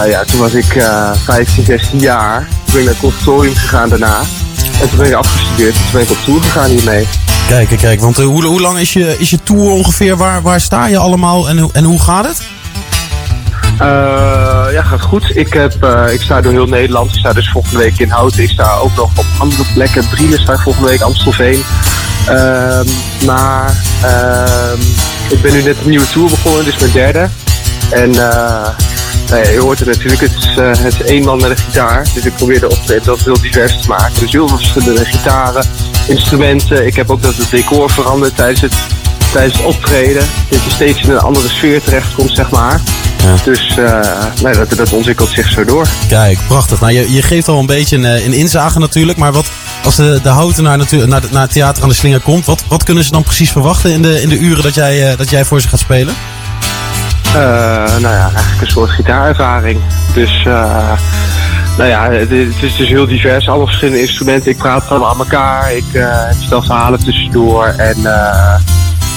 ja, 0.08 0.24
toen 0.24 0.40
was 0.40 0.54
ik 0.54 0.76
eh 0.76 1.12
15, 1.24 1.64
16 1.64 2.00
jaar. 2.00 2.48
Toen 2.48 2.74
ben 2.74 2.80
ik 2.80 2.84
naar 2.84 2.94
het 2.94 3.04
conservatorium 3.04 3.56
gegaan 3.56 3.90
daarna. 3.90 4.20
En 4.82 4.90
toen 4.90 4.98
ben 4.98 5.08
ik 5.08 5.14
afgestudeerd. 5.14 5.76
En 5.76 5.82
toen 5.82 5.92
ben 5.92 6.02
ik 6.02 6.12
op 6.12 6.18
tour 6.26 6.42
gegaan 6.42 6.70
hiermee. 6.70 7.08
Kijk, 7.48 7.78
kijk. 7.78 8.00
Want 8.00 8.18
hoe, 8.18 8.46
hoe 8.46 8.62
lang 8.62 8.78
is 8.78 8.94
je, 8.94 9.16
is 9.18 9.30
je 9.30 9.44
tour 9.44 9.70
ongeveer? 9.72 10.18
Waar, 10.18 10.42
waar 10.42 10.62
sta 10.62 10.86
je 10.86 10.98
allemaal 10.98 11.50
en, 11.50 11.70
en 11.74 11.84
hoe 11.84 12.00
gaat 12.00 12.26
het? 12.26 12.42
Eh, 13.82 14.74
ja, 14.74 14.82
gaat 14.82 15.02
goed. 15.02 15.36
Ik, 15.36 15.54
heb, 15.54 15.84
eh, 15.84 16.14
ik 16.14 16.22
sta 16.22 16.42
door 16.42 16.52
heel 16.52 16.66
Nederland. 16.66 17.12
Ik 17.12 17.20
sta 17.20 17.34
dus 17.34 17.50
volgende 17.50 17.78
week 17.78 18.00
in 18.00 18.10
Houten. 18.10 18.44
Ik 18.44 18.50
sta 18.50 18.74
ook 18.76 18.96
nog 18.96 19.18
op 19.18 19.26
andere 19.38 19.64
plekken. 19.74 20.08
Brielen 20.10 20.40
sta 20.40 20.54
ik 20.54 20.60
volgende 20.60 20.90
week, 20.90 21.02
Amstelveen. 21.02 21.64
Ehm, 22.28 22.86
maar 23.26 23.84
ehm, 24.04 24.80
ik 25.30 25.42
ben 25.42 25.54
nu 25.54 25.62
net 25.62 25.76
een 25.84 25.90
nieuwe 25.90 26.10
tour 26.10 26.30
begonnen. 26.30 26.66
Dit 26.66 26.74
is 26.74 26.80
mijn 26.80 26.92
derde. 26.92 27.30
En 27.90 28.10
eh, 28.10 28.70
nou 29.30 29.44
ja, 29.44 29.50
je 29.50 29.60
hoort 29.60 29.80
het 29.80 29.88
natuurlijk. 29.88 30.22
Het 30.22 30.36
is, 30.36 30.56
het 30.56 30.94
is 30.94 31.02
één 31.02 31.24
man 31.24 31.42
met 31.42 31.50
een 31.50 31.58
gitaar. 31.58 32.08
Dus 32.14 32.26
ik 32.26 32.36
probeer 32.36 32.60
de 32.60 32.70
optreden 32.70 33.06
dat 33.06 33.20
heel 33.20 33.42
divers 33.42 33.82
te 33.82 33.88
maken. 33.88 34.20
Dus 34.20 34.32
heel 34.32 34.48
veel 34.48 34.58
verschillende 34.58 35.06
gitaren, 35.06 35.66
instrumenten. 36.08 36.86
Ik 36.86 36.96
heb 36.96 37.10
ook 37.10 37.22
dat 37.22 37.36
het 37.36 37.50
decor 37.50 37.90
veranderd 37.90 38.36
tijdens 38.36 38.62
het, 38.62 38.74
tijdens 39.32 39.58
het 39.58 39.66
optreden. 39.66 40.24
Dat 40.50 40.64
je 40.64 40.70
steeds 40.70 41.02
in 41.02 41.12
een 41.12 41.20
andere 41.20 41.50
sfeer 41.50 41.82
terechtkomt, 41.82 42.36
zeg 42.36 42.50
maar. 42.50 42.82
Ja. 43.24 43.34
Dus 43.44 43.78
eh, 43.78 44.00
nee, 44.44 44.54
dat, 44.54 44.70
dat 44.70 44.94
ontwikkelt 44.94 45.30
zich 45.30 45.50
zo 45.50 45.66
door. 45.66 45.88
Kijk, 46.08 46.40
prachtig. 46.48 46.80
Nou, 46.80 46.94
je, 46.94 47.12
je 47.14 47.22
geeft 47.22 47.48
al 47.48 47.60
een 47.60 47.66
beetje 47.66 47.98
een, 47.98 48.06
eh, 48.06 48.26
een 48.26 48.34
inzage 48.34 48.80
natuurlijk. 48.80 49.18
Maar 49.18 49.32
wat, 49.32 49.46
als 49.84 49.96
de, 49.96 50.20
de 50.24 50.30
houten 50.30 50.64
naar, 50.64 50.78
natu- 50.78 51.06
naar, 51.08 51.22
naar 51.32 51.42
het 51.42 51.52
theater 51.52 51.84
aan 51.84 51.90
de 51.90 51.96
slinger 51.96 52.20
komt, 52.20 52.46
wat, 52.46 52.64
wat 52.68 52.84
kunnen 52.84 53.04
ze 53.04 53.12
dan 53.12 53.24
precies 53.24 53.52
verwachten 53.52 53.92
in 53.92 54.02
de, 54.02 54.22
in 54.22 54.30
de 54.30 54.38
uren 54.38 54.64
dat 54.64 54.76
jij, 54.76 55.12
eh, 55.12 55.18
dat 55.18 55.30
jij 55.30 55.46
voor 55.46 55.62
ze 55.62 55.68
gaat 55.68 55.80
spelen? 55.80 56.14
Eh, 57.34 57.42
nou 58.00 58.02
ja, 58.02 58.30
eigenlijk 58.34 58.62
een 58.62 58.68
soort 58.68 58.90
gitaarervaring. 58.90 59.80
Dus, 60.14 60.44
eh, 60.46 60.92
nou 61.78 61.90
ja, 61.90 62.10
het, 62.12 62.30
het 62.30 62.64
is 62.64 62.76
dus 62.76 62.88
heel 62.88 63.08
divers. 63.08 63.50
Alle 63.50 63.66
verschillende 63.66 64.02
instrumenten. 64.02 64.52
Ik 64.52 64.58
praat 64.58 64.84
gewoon 64.84 65.10
aan 65.10 65.18
elkaar. 65.18 65.74
Ik, 65.74 65.94
eh, 65.94 66.30
ik 66.32 66.46
stel 66.46 66.62
verhalen 66.64 67.04
tussendoor. 67.04 67.66
En, 67.66 67.98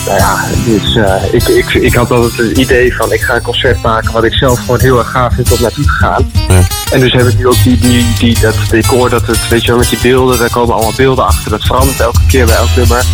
nou 0.06 0.18
ja, 0.18 0.44
dus, 0.64 0.98
ik, 1.32 1.48
ik, 1.48 1.74
ik 1.74 1.94
had 1.94 2.10
altijd 2.10 2.36
het 2.36 2.58
idee 2.58 2.96
van 2.96 3.12
ik 3.12 3.20
ga 3.20 3.34
een 3.34 3.42
concert 3.42 3.82
maken 3.82 4.12
wat 4.12 4.24
ik 4.24 4.34
zelf 4.34 4.58
gewoon 4.58 4.80
heel 4.80 4.98
erg 4.98 5.10
gaaf 5.10 5.34
vind 5.34 5.52
om 5.52 5.60
naartoe 5.60 5.84
te 5.84 5.90
gaan. 5.90 6.30
Ja. 6.48 6.62
En 6.92 7.00
dus 7.00 7.12
heb 7.12 7.26
ik 7.26 7.38
nu 7.38 7.46
ook 7.46 7.62
die, 7.62 7.78
die, 7.78 8.06
die, 8.18 8.40
dat 8.40 8.54
decor, 8.70 9.10
dat 9.10 9.26
het, 9.26 9.48
weet 9.48 9.62
je 9.62 9.68
wel, 9.68 9.78
met 9.78 9.88
die 9.88 9.98
beelden, 10.02 10.38
daar 10.38 10.50
komen 10.50 10.74
allemaal 10.74 10.92
beelden 10.96 11.26
achter. 11.26 11.50
Dat 11.50 11.64
verandert 11.64 12.00
elke 12.00 12.26
keer 12.26 12.46
bij 12.46 12.56
elk 12.56 12.76
nummer. 12.76 13.04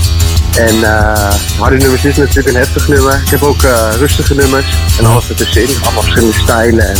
En 0.56 0.82
eh 0.82 1.30
harde 1.58 1.76
nummers 1.76 2.04
is 2.04 2.16
natuurlijk 2.16 2.48
een 2.48 2.54
heftig 2.54 2.88
nummer. 2.88 3.20
Ik 3.24 3.30
heb 3.30 3.42
ook 3.42 3.62
eh, 3.62 3.88
rustige 3.98 4.34
nummers 4.34 4.66
en 4.98 5.04
alles 5.04 5.28
ertussenin. 5.28 5.82
Allemaal 5.82 6.02
verschillende 6.02 6.36
stijlen 6.36 6.88
en 6.88 6.96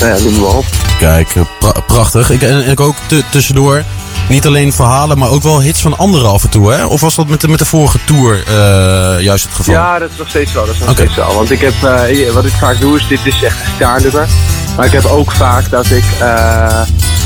nou 0.00 0.16
ja, 0.16 0.22
noem 0.24 0.40
maar 0.40 0.56
op. 0.56 0.64
Kijk, 0.98 1.34
eh, 1.34 1.42
pra- 1.58 1.80
prachtig. 1.86 2.30
Ik, 2.30 2.42
en, 2.42 2.64
en 2.64 2.70
ik 2.70 2.80
ook 2.80 2.94
tu- 3.06 3.22
tussendoor 3.30 3.84
niet 4.28 4.46
alleen 4.46 4.72
verhalen, 4.72 5.18
maar 5.18 5.28
ook 5.30 5.42
wel 5.42 5.60
hits 5.60 5.80
van 5.80 5.98
anderen 5.98 6.30
af 6.30 6.42
en 6.44 6.50
toe. 6.50 6.72
Hè? 6.72 6.84
Of 6.84 7.00
was 7.00 7.14
dat 7.14 7.28
met 7.28 7.40
de, 7.40 7.48
met 7.48 7.58
de 7.58 7.64
vorige 7.64 7.98
tour 8.04 8.42
eh, 8.46 9.20
juist 9.24 9.44
het 9.44 9.54
geval? 9.54 9.74
Ja, 9.74 9.98
dat 9.98 10.10
is 10.10 10.16
nog 10.18 10.28
steeds 10.28 10.52
wel. 10.52 10.66
Dat 10.66 10.74
is 10.74 10.80
nog 10.80 10.90
steeds 10.90 11.14
wel. 11.14 11.34
Want 11.34 11.50
ik 11.50 11.60
heb, 11.60 11.74
eh, 11.82 12.32
wat 12.32 12.44
ik 12.44 12.52
vaak 12.52 12.80
doe 12.80 12.96
is, 12.98 13.08
dit 13.08 13.20
is 13.24 13.42
echt 13.42 13.60
een 13.60 13.66
gitaarnummer. 13.72 14.28
Maar 14.76 14.86
ik 14.86 14.92
heb 14.92 15.04
ook 15.04 15.32
vaak 15.32 15.70
dat 15.70 15.90
ik, 15.90 16.04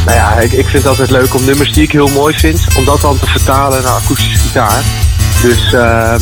nou 0.07 0.17
ja, 0.17 0.33
ik, 0.33 0.53
ik 0.53 0.63
vind 0.69 0.73
het 0.83 0.87
altijd 0.87 1.11
leuk 1.11 1.35
om 1.35 1.45
nummers 1.45 1.73
die 1.73 1.83
ik 1.83 1.93
heel 1.93 2.09
mooi 2.09 2.35
vind, 2.39 2.61
om 2.77 2.85
dat 2.85 3.01
dan 3.01 3.19
te 3.19 3.27
vertalen 3.27 3.83
naar 3.83 3.93
akoestische 3.93 4.39
gitaar. 4.39 4.83
Dus, 5.43 5.73
ehm, 5.73 6.21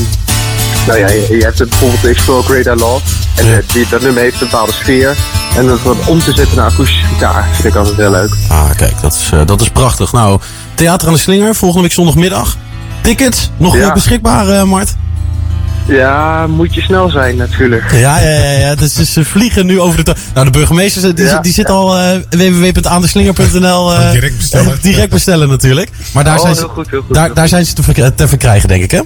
nou 0.86 0.98
ja, 0.98 1.08
je, 1.08 1.26
je 1.36 1.44
hebt 1.44 1.58
het 1.58 1.68
bijvoorbeeld 1.68 2.04
Explore 2.04 2.42
Great 2.42 2.66
I 2.78 2.80
Love. 2.80 3.02
En 3.36 3.46
Ja. 3.46 3.52
eh, 3.56 3.62
die, 3.72 3.86
dat 3.90 4.02
nummer 4.02 4.22
heeft 4.22 4.40
een 4.40 4.48
bepaalde 4.50 4.72
sfeer. 4.72 5.16
En 5.56 5.66
dat 5.66 5.82
dan 5.84 5.96
om 6.06 6.18
te 6.20 6.32
zetten 6.34 6.56
naar 6.56 6.70
akoestische 6.70 7.04
gitaar 7.06 7.48
vind 7.52 7.64
ik 7.68 7.74
altijd 7.74 7.96
heel 7.96 8.10
leuk. 8.10 8.34
Ah, 8.48 8.70
kijk, 8.76 9.00
dat 9.00 9.12
is, 9.14 9.30
eh, 9.32 9.40
dat 9.46 9.60
is 9.60 9.68
prachtig. 9.68 10.12
Nou, 10.12 10.40
Theater 10.74 11.08
aan 11.08 11.14
de 11.14 11.20
Slinger, 11.20 11.54
volgende 11.54 11.82
week 11.82 11.92
zondagmiddag. 11.92 12.56
Tickets, 13.00 13.50
nog 13.56 13.76
Ja. 13.76 13.92
beschikbaar, 13.92 14.48
eh, 14.48 14.62
Mart? 14.62 14.94
Ja, 15.86 16.46
moet 16.46 16.74
je 16.74 16.80
snel 16.80 17.10
zijn 17.10 17.36
natuurlijk. 17.36 17.90
Ja, 17.92 18.18
ja, 18.20 18.28
ja, 18.30 18.50
ja. 18.50 18.74
Dus, 18.74 18.92
dus 18.92 19.12
ze 19.12 19.24
vliegen 19.24 19.66
nu 19.66 19.80
over 19.80 20.04
de... 20.04 20.14
Nou, 20.34 20.46
de 20.46 20.52
burgemeester 20.52 21.14
die, 21.14 21.24
Ja. 21.24 21.38
die 21.40 21.52
zit 21.52 21.70
al 21.70 21.98
eh 21.98 22.18
www.aandeslinger.nl 22.30 23.92
eh, 23.94 24.10
Direct 24.12 24.36
bestellen. 24.36 24.78
direct 24.82 25.10
bestellen 25.10 25.48
natuurlijk. 25.48 25.90
Maar 26.12 26.24
daar 26.24 26.36
Oh, 26.36 26.42
zijn 26.42 26.54
ze, 26.54 26.60
heel 26.60 26.70
goed, 26.70 26.90
heel 26.90 27.02
goed, 27.06 27.34
daar, 27.34 27.48
zijn 27.48 27.66
ze 27.66 27.72
te, 27.72 28.14
te 28.14 28.28
verkrijgen, 28.28 28.68
denk 28.68 28.82
ik, 28.82 28.90
hè? 28.90 29.00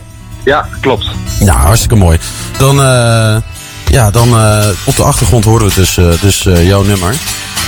Ja, 0.47 0.69
klopt. 0.81 1.07
Ja, 1.41 1.57
hartstikke 1.57 1.95
mooi. 1.97 2.19
Dan, 2.59 2.81
eh, 2.83 3.37
ja, 3.91 4.11
dan 4.11 4.29
eh, 4.29 4.67
op 4.85 4.97
de 4.97 5.03
achtergrond 5.03 5.45
horen 5.45 5.69
we 5.69 5.75
dus, 5.75 5.97
eh, 5.97 6.05
dus 6.21 6.47
eh, 6.47 6.67
jouw 6.67 6.83
nummer. 6.83 7.15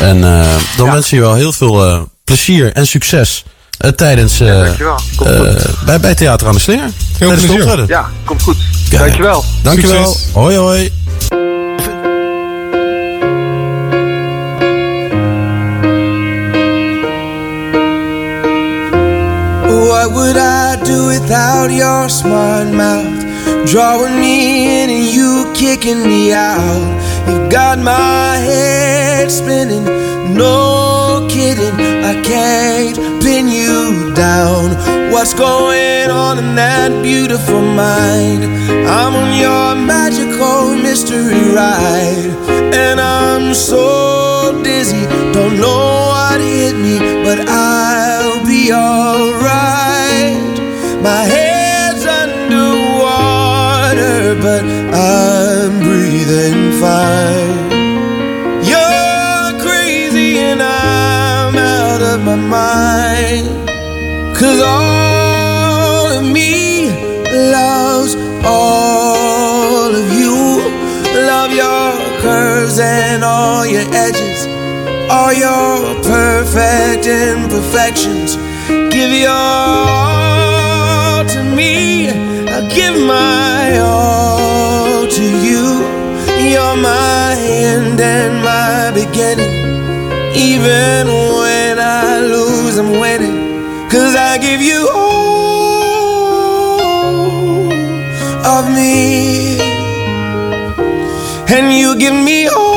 En 0.00 0.24
eh, 0.24 0.46
dan 0.76 0.86
Ja. 0.86 0.92
wens 0.92 1.10
je 1.10 1.20
wel 1.20 1.34
heel 1.34 1.52
veel 1.52 1.86
eh, 1.86 2.00
plezier 2.24 2.72
en 2.72 2.86
succes 2.86 3.44
eh, 3.78 3.90
tijdens 3.90 4.40
eh, 4.40 4.66
eh, 4.66 4.96
goed. 5.16 5.84
bij, 5.84 6.00
bij 6.00 6.14
Theater 6.14 6.46
aan 6.46 6.54
de 6.54 6.60
Slinger. 6.60 6.90
Het 7.18 7.28
plezier. 7.28 7.84
Ja, 7.86 8.08
komt 8.24 8.42
goed. 8.42 8.56
Dankjewel. 8.90 9.44
Dankjewel. 9.62 10.06
Succes. 10.12 10.32
Hoi 10.32 10.56
hoi. 10.56 10.92
What 20.08 20.16
would 20.16 20.36
I 20.38 20.82
do 20.84 21.08
without 21.08 21.70
your 21.70 22.08
smart 22.08 22.68
mouth? 22.68 23.68
Drawing 23.68 24.18
me 24.18 24.82
in 24.82 24.88
and 24.88 25.04
you 25.04 25.52
kicking 25.54 26.02
me 26.02 26.32
out. 26.32 27.28
You 27.28 27.46
got 27.50 27.78
my 27.78 28.36
head 28.36 29.30
spinning, 29.30 29.84
no 30.34 31.28
kidding. 31.30 31.74
I 32.02 32.22
can't 32.24 32.96
pin 33.22 33.48
you 33.48 34.14
down. 34.14 35.12
what's 35.12 35.34
going 35.34 36.10
on 36.10 36.38
in 36.38 36.54
that 36.54 36.90
beautiful 37.02 37.60
mind. 37.60 38.44
I'm 38.88 39.14
on 39.14 39.36
your 39.36 39.74
magical 39.74 40.74
mystery 40.74 41.52
ride, 41.52 42.32
and 42.72 42.98
I'm 42.98 43.52
so 43.52 44.58
dizzy, 44.64 45.04
don't 45.34 45.60
know 45.60 46.08
what 46.12 46.40
hit 46.40 46.76
me, 46.76 46.98
but 47.24 47.46
I'll 47.46 48.46
be 48.46 48.72
alright. 48.72 49.88
My 51.02 51.24
head's 51.24 52.04
underwater, 52.04 52.74
but 54.42 54.64
I'm 54.92 55.78
breathing 55.80 56.72
fine. 56.80 57.70
You're 58.64 59.58
crazy 59.64 60.38
and 60.38 60.61
I'm 60.61 61.56
out 61.56 62.02
of 62.02 62.20
my 62.24 62.34
mind. 62.34 63.46
Cause 64.37 64.61
all 64.61 66.11
of 66.18 66.24
me 66.32 66.90
loves 67.52 68.16
all 68.44 69.94
of 69.94 70.12
you. 70.12 70.61
Love 71.14 71.52
your 71.52 71.92
curves 72.20 72.78
and 72.80 73.22
all 73.22 73.64
your 73.66 73.87
edges, 73.94 74.46
all 75.08 75.32
your 75.32 75.94
perfect 76.02 77.06
imperfections. 77.06 78.37
Give 78.92 79.12
your 79.12 79.30
all 79.30 80.47
my 83.06 83.78
all 83.78 85.06
to 85.06 85.24
you. 85.46 85.64
You're 86.50 86.76
my 86.76 87.37
end 87.38 88.00
and 88.00 88.42
my 88.42 88.90
beginning. 88.92 89.54
Even 90.34 91.06
when 91.38 91.78
I 91.78 92.20
lose, 92.20 92.78
I'm 92.78 92.90
winning. 93.00 93.88
Cause 93.90 94.14
I 94.14 94.38
give 94.38 94.61
you 94.61 94.88
all 94.94 95.32
of 98.56 98.70
me. 98.74 99.58
And 101.50 101.72
you 101.72 101.96
give 101.96 102.14
me 102.14 102.46
all 102.48 102.67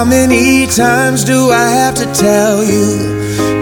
How 0.00 0.06
many 0.06 0.66
times 0.66 1.24
do 1.24 1.50
I 1.50 1.68
have 1.68 1.94
to 1.96 2.06
tell 2.14 2.64
you? 2.64 2.88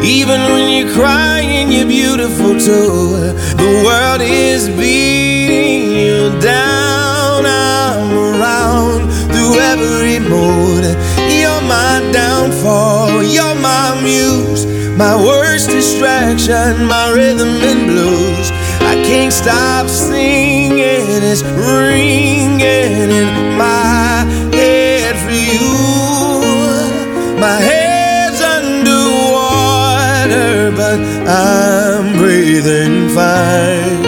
Even 0.05 0.41
when 0.53 0.71
you're 0.71 0.95
crying, 0.95 1.73
you're 1.73 1.89
beautiful 1.89 2.55
too. 2.55 3.35
The 3.59 3.83
world 3.85 4.21
is 4.23 4.69
beating 4.69 5.91
you 5.99 6.31
down. 6.39 7.45
I'm 7.45 8.13
around 8.17 9.11
through 9.33 9.59
every 9.59 10.21
mood. 10.21 10.85
You're 11.27 11.61
my 11.67 12.09
downfall. 12.13 13.25
You're 13.25 13.57
my 13.57 14.01
muse. 14.01 14.65
My 14.97 15.17
worst 15.17 15.71
distraction, 15.71 16.87
my 16.87 17.11
rhythm 17.11 17.49
and 17.49 17.91
blues. 17.91 18.53
I 18.87 18.95
can't 19.03 19.33
stop 19.33 19.89
singing. 19.89 20.79
It's 20.79 21.43
ringing 21.43 23.11
in 23.11 23.59
my 23.59 24.08
My 27.41 27.61
head's 27.61 28.41
underwater, 28.41 28.73
but 30.75 30.99
I'm 31.29 32.19
breathing 32.19 33.09
fine. 33.11 34.03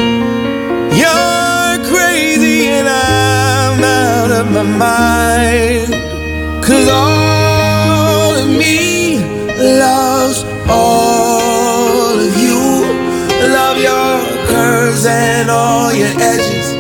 You're 0.91 1.79
crazy 1.89 2.67
and 2.67 2.89
I'm 2.89 3.85
out 3.85 4.33
of 4.33 4.51
my 4.51 4.65
mind. 4.65 5.95
Cause 6.65 6.89
all 6.89 8.35
of 8.35 8.49
me 8.49 9.21
loves 9.79 10.43
all 10.69 12.19
of 12.19 12.37
you. 12.37 12.85
Love 13.47 13.79
your 13.79 14.27
curves 14.49 15.07
and 15.07 15.49
all 15.51 15.93
your 15.95 16.11
edges, 16.19 16.75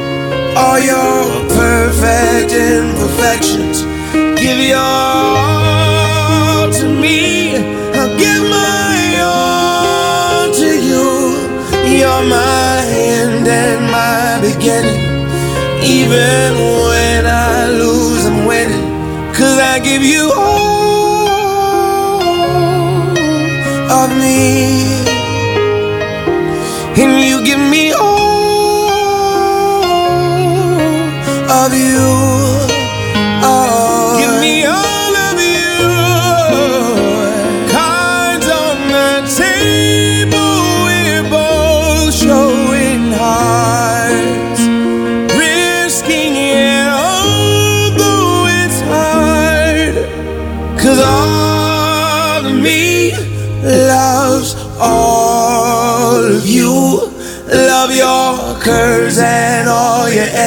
all 0.56 0.80
your 0.80 1.48
perfect 1.48 2.50
imperfections. 2.52 3.82
Give 4.40 4.58
your 4.58 5.49
Even 15.82 16.54
when 16.88 17.26
I 17.26 17.68
lose, 17.70 18.26
I'm 18.26 18.46
winning. 18.46 18.90
Cause 19.34 19.58
I 19.58 19.78
give 19.78 20.02
you 20.02 20.30
all 20.36 22.20
of 23.90 24.10
me. 24.16 24.84
And 27.02 27.22
you 27.24 27.42
give 27.44 27.58
me 27.58 27.92
all 27.92 28.10
of 31.50 31.72
you. 31.74 32.29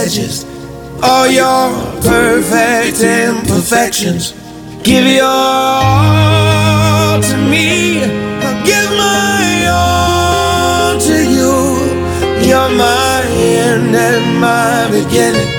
Edges, 0.04 0.46
all 1.02 1.28
your 1.28 1.72
perfect 2.02 3.00
imperfections. 3.02 4.34
Give 4.84 5.06
your 5.06 5.24
all 5.26 7.22
to 7.22 7.38
me. 7.50 8.04
I'll 8.04 8.66
give 8.66 8.90
my 8.98 9.68
all 9.72 11.00
to 11.08 11.16
you. 11.36 11.54
You're 12.48 12.74
my 12.76 13.24
end 13.30 13.96
and 13.96 14.40
my 14.42 14.90
beginning. 14.92 15.52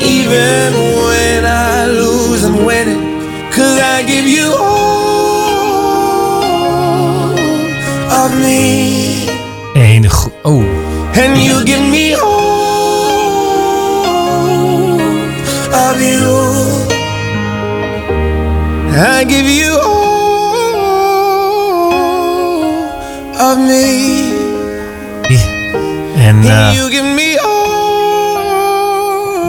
Even 0.00 0.72
when 1.02 1.44
I 1.44 1.86
lose, 1.86 2.44
I'm 2.44 2.64
winning. 2.64 3.02
Cause 3.50 3.78
I 3.78 4.02
give 4.06 4.26
you 4.26 4.54
all 4.58 5.36
of 8.22 8.30
me. 8.40 9.05
I 19.16 19.24
give 19.24 19.48
you 19.48 19.80
all 19.80 20.76
of 23.50 23.58
me. 23.58 24.34
en 26.16 26.42
eh, 26.42 26.66
And 26.66 26.76
you 26.76 26.90
give 26.90 27.14
me 27.14 27.40
all. 27.40 27.56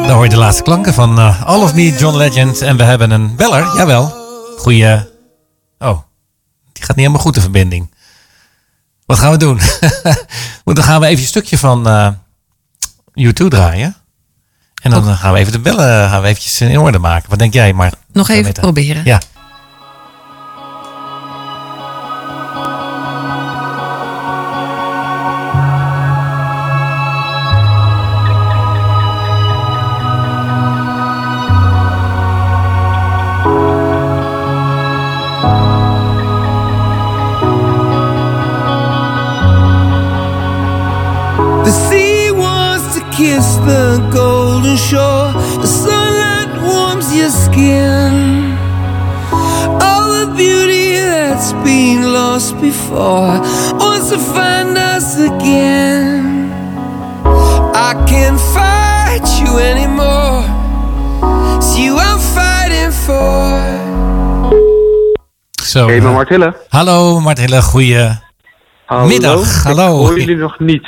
dan 0.08 0.16
hoor 0.16 0.24
je 0.24 0.30
de 0.30 0.38
laatste 0.38 0.64
klanken 0.64 0.94
van 0.94 1.20
eh, 1.20 1.44
All 1.44 1.62
of 1.62 1.74
Me, 1.74 1.96
John 1.98 2.18
Legend. 2.18 2.62
En 2.62 2.78
we 2.78 2.84
hebben 2.84 3.12
een 3.12 3.36
beller, 3.36 3.76
jawel. 3.76 4.14
Goeie... 4.58 4.96
Oh, 5.80 6.00
die 6.74 6.84
gaat 6.84 6.96
niet 6.96 7.06
helemaal 7.06 7.20
goed, 7.20 7.34
de 7.34 7.42
verbinding. 7.42 7.94
Wat 9.06 9.20
gaan 9.20 9.32
we 9.32 9.38
doen? 9.38 9.60
Want 10.66 10.78
dan 10.78 10.84
gaan 10.84 11.00
we 11.02 11.08
even 11.08 11.22
een 11.22 11.28
stukje 11.28 11.58
van 11.58 11.88
eh 11.88 12.10
U2 13.20 13.48
draaien. 13.48 13.96
En 14.82 14.92
dan 14.92 15.16
gaan 15.16 15.34
we 15.34 15.40
even 15.40 15.52
de 15.52 15.60
bellen 15.60 16.10
gaan 16.10 16.22
we 16.22 16.28
eventjes 16.28 16.62
in 16.62 16.80
orde 16.80 17.00
maken. 17.00 17.30
Wat 17.30 17.40
denk 17.40 17.54
jij, 17.54 17.74
maar 17.74 17.94
Nog 18.12 18.30
even 18.30 18.54
proberen. 18.54 19.02
Ja. 19.06 19.22
before 52.60 53.40
wants 53.78 54.10
to 54.10 54.18
find 54.20 54.78
us 54.78 55.16
again. 55.18 56.52
I 57.74 57.94
can't 58.06 58.40
fight 58.40 59.40
you 59.40 59.60
anymore. 59.60 60.44
It's 61.58 61.78
you 61.78 61.98
I'm 61.98 62.20
fighting 62.20 62.92
for. 62.92 63.62
Zo. 65.64 65.88
Hey, 65.88 66.00
maar 66.00 66.10
eh, 66.10 66.16
Martille. 66.16 66.56
Hallo 66.70 67.20
Martille, 67.20 67.62
goeie 67.62 68.20
Hallo. 68.86 69.08
middag. 69.08 69.64
Hallo. 69.64 69.98
Hoor 69.98 70.20
jullie 70.20 70.36
nog 70.36 70.60
niet. 70.60 70.88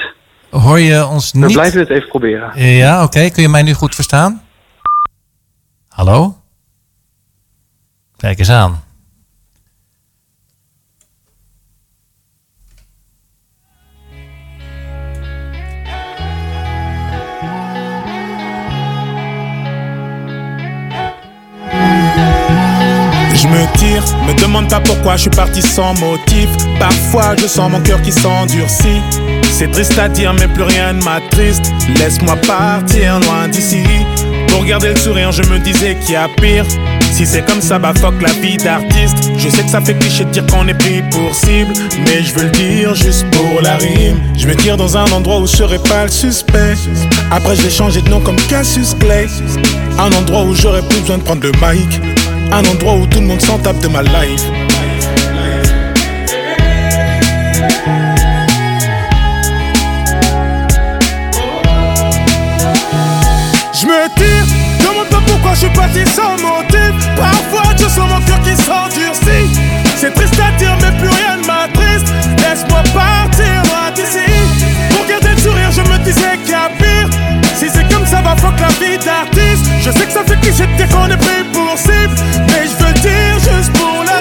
Hoor 0.49 0.79
je 0.79 1.05
ons 1.05 1.33
niet? 1.33 1.45
We 1.45 1.51
blijven 1.51 1.79
het 1.79 1.89
even 1.89 2.07
proberen. 2.09 2.65
Ja, 2.65 3.03
oké. 3.03 3.29
Kun 3.29 3.41
je 3.41 3.49
mij 3.49 3.61
nu 3.61 3.73
goed 3.73 3.95
verstaan? 3.95 4.41
Hallo? 5.87 6.37
Kijk 8.17 8.39
eens 8.39 8.49
aan. 8.49 8.83
Me 23.49 23.77
tire, 23.77 24.03
me 24.27 24.33
demande 24.39 24.69
pas 24.69 24.79
pourquoi 24.79 25.15
je 25.15 25.21
suis 25.21 25.29
parti 25.29 25.61
sans 25.61 25.93
motif. 25.99 26.49
Parfois 26.79 27.35
je 27.37 27.47
sens 27.47 27.71
mon 27.71 27.81
cœur 27.81 28.01
qui 28.01 28.11
s'endurcit. 28.11 29.01
C'est 29.51 29.71
triste 29.71 29.97
à 29.99 30.07
dire, 30.07 30.33
mais 30.33 30.47
plus 30.47 30.63
rien 30.63 30.93
ne 30.93 31.03
m'attriste. 31.03 31.71
Laisse-moi 31.97 32.35
partir 32.47 33.19
loin 33.19 33.47
d'ici. 33.49 33.83
Pour 34.47 34.63
garder 34.63 34.89
le 34.89 34.95
sourire, 34.95 35.31
je 35.31 35.43
me 35.43 35.59
disais 35.59 35.97
qu'il 36.01 36.13
y 36.13 36.15
a 36.15 36.27
pire. 36.37 36.65
Si 37.11 37.25
c'est 37.25 37.45
comme 37.45 37.61
ça, 37.61 37.79
bah 37.79 37.93
fuck 37.99 38.21
la 38.21 38.31
vie 38.33 38.57
d'artiste. 38.57 39.31
Je 39.37 39.49
sais 39.49 39.63
que 39.63 39.69
ça 39.69 39.81
fait 39.81 39.95
cliché 39.95 40.23
de 40.23 40.29
dire 40.29 40.45
qu'on 40.45 40.67
est 40.67 40.73
pris 40.73 41.01
pour 41.11 41.33
cible. 41.35 41.73
Mais 42.05 42.23
je 42.23 42.33
veux 42.33 42.45
le 42.45 42.51
dire 42.51 42.95
juste 42.95 43.25
pour 43.31 43.61
la 43.61 43.75
rime. 43.75 44.21
Je 44.37 44.47
me 44.47 44.55
tire 44.55 44.77
dans 44.77 44.95
un 44.95 45.11
endroit 45.11 45.39
où 45.39 45.47
je 45.47 45.57
serai 45.57 45.79
pas 45.79 46.05
le 46.05 46.11
suspect. 46.11 46.75
Après, 47.31 47.55
je 47.55 47.63
vais 47.63 47.69
changer 47.69 48.01
de 48.01 48.09
nom 48.09 48.21
comme 48.21 48.37
Cassius 48.47 48.95
Clay. 48.99 49.27
Un 49.97 50.11
endroit 50.13 50.43
où 50.43 50.55
j'aurais 50.55 50.83
plus 50.87 50.99
besoin 51.01 51.17
de 51.17 51.23
prendre 51.23 51.41
le 51.41 51.51
mic. 51.51 52.18
Un 52.51 52.65
endroit 52.65 52.95
où 52.95 53.05
tout 53.05 53.19
le 53.19 53.27
monde 53.27 53.41
s'en 53.41 53.59
tape 53.59 53.79
de 53.79 53.87
ma 53.87 54.01
life. 54.01 54.43
Je 63.73 63.85
me 63.85 64.07
tire, 64.15 64.45
demande 64.79 65.07
pas 65.09 65.21
pourquoi 65.27 65.53
je 65.53 65.59
suis 65.59 65.69
parti 65.69 65.99
sans 66.07 66.31
motif. 66.41 66.91
Parfois 67.15 67.71
je 67.77 67.83
sens 67.83 68.09
mon 68.09 68.19
cœur 68.25 68.41
qui 68.41 68.55
s'endurcit. 68.55 69.59
C'est 69.95 70.13
triste 70.13 70.39
à 70.39 70.57
dire, 70.57 70.75
mais 70.81 70.97
plus 70.97 71.09
rien 71.09 71.37
ne 71.37 71.45
m'attriste. 71.45 72.13
Laisse-moi 72.37 72.81
partir 72.93 73.61
d'ici. 73.95 74.25
Pour 74.89 75.05
garder 75.05 75.29
le 75.35 75.37
sourire, 75.37 75.71
je 75.71 75.81
me 75.81 75.97
disais 76.03 76.37
qu'il 76.43 76.51
y 76.51 76.53
a 76.55 76.69
pire. 76.77 77.09
Si 77.55 77.69
c'est 77.69 77.87
comme 77.93 78.05
ça, 78.05 78.21
va 78.21 78.35
fuck 78.35 78.59
la 78.59 78.69
vie 78.79 78.97
d'artiste. 78.97 79.58
Je 79.91 79.97
sais 79.97 80.05
que 80.05 80.11
ça 80.11 80.23
fait 80.23 80.39
cliché 80.39 80.67
de 80.67 80.75
dire 80.75 80.87
qu'on 80.89 81.07
est 81.07 81.17
pris 81.17 81.43
pour 81.51 81.75
cible. 81.75 82.13
Mais 82.47 82.67
je 82.67 82.85
veux 82.85 82.93
dire 82.93 83.39
juste 83.39 83.73
pour 83.73 84.03
la. 84.03 84.19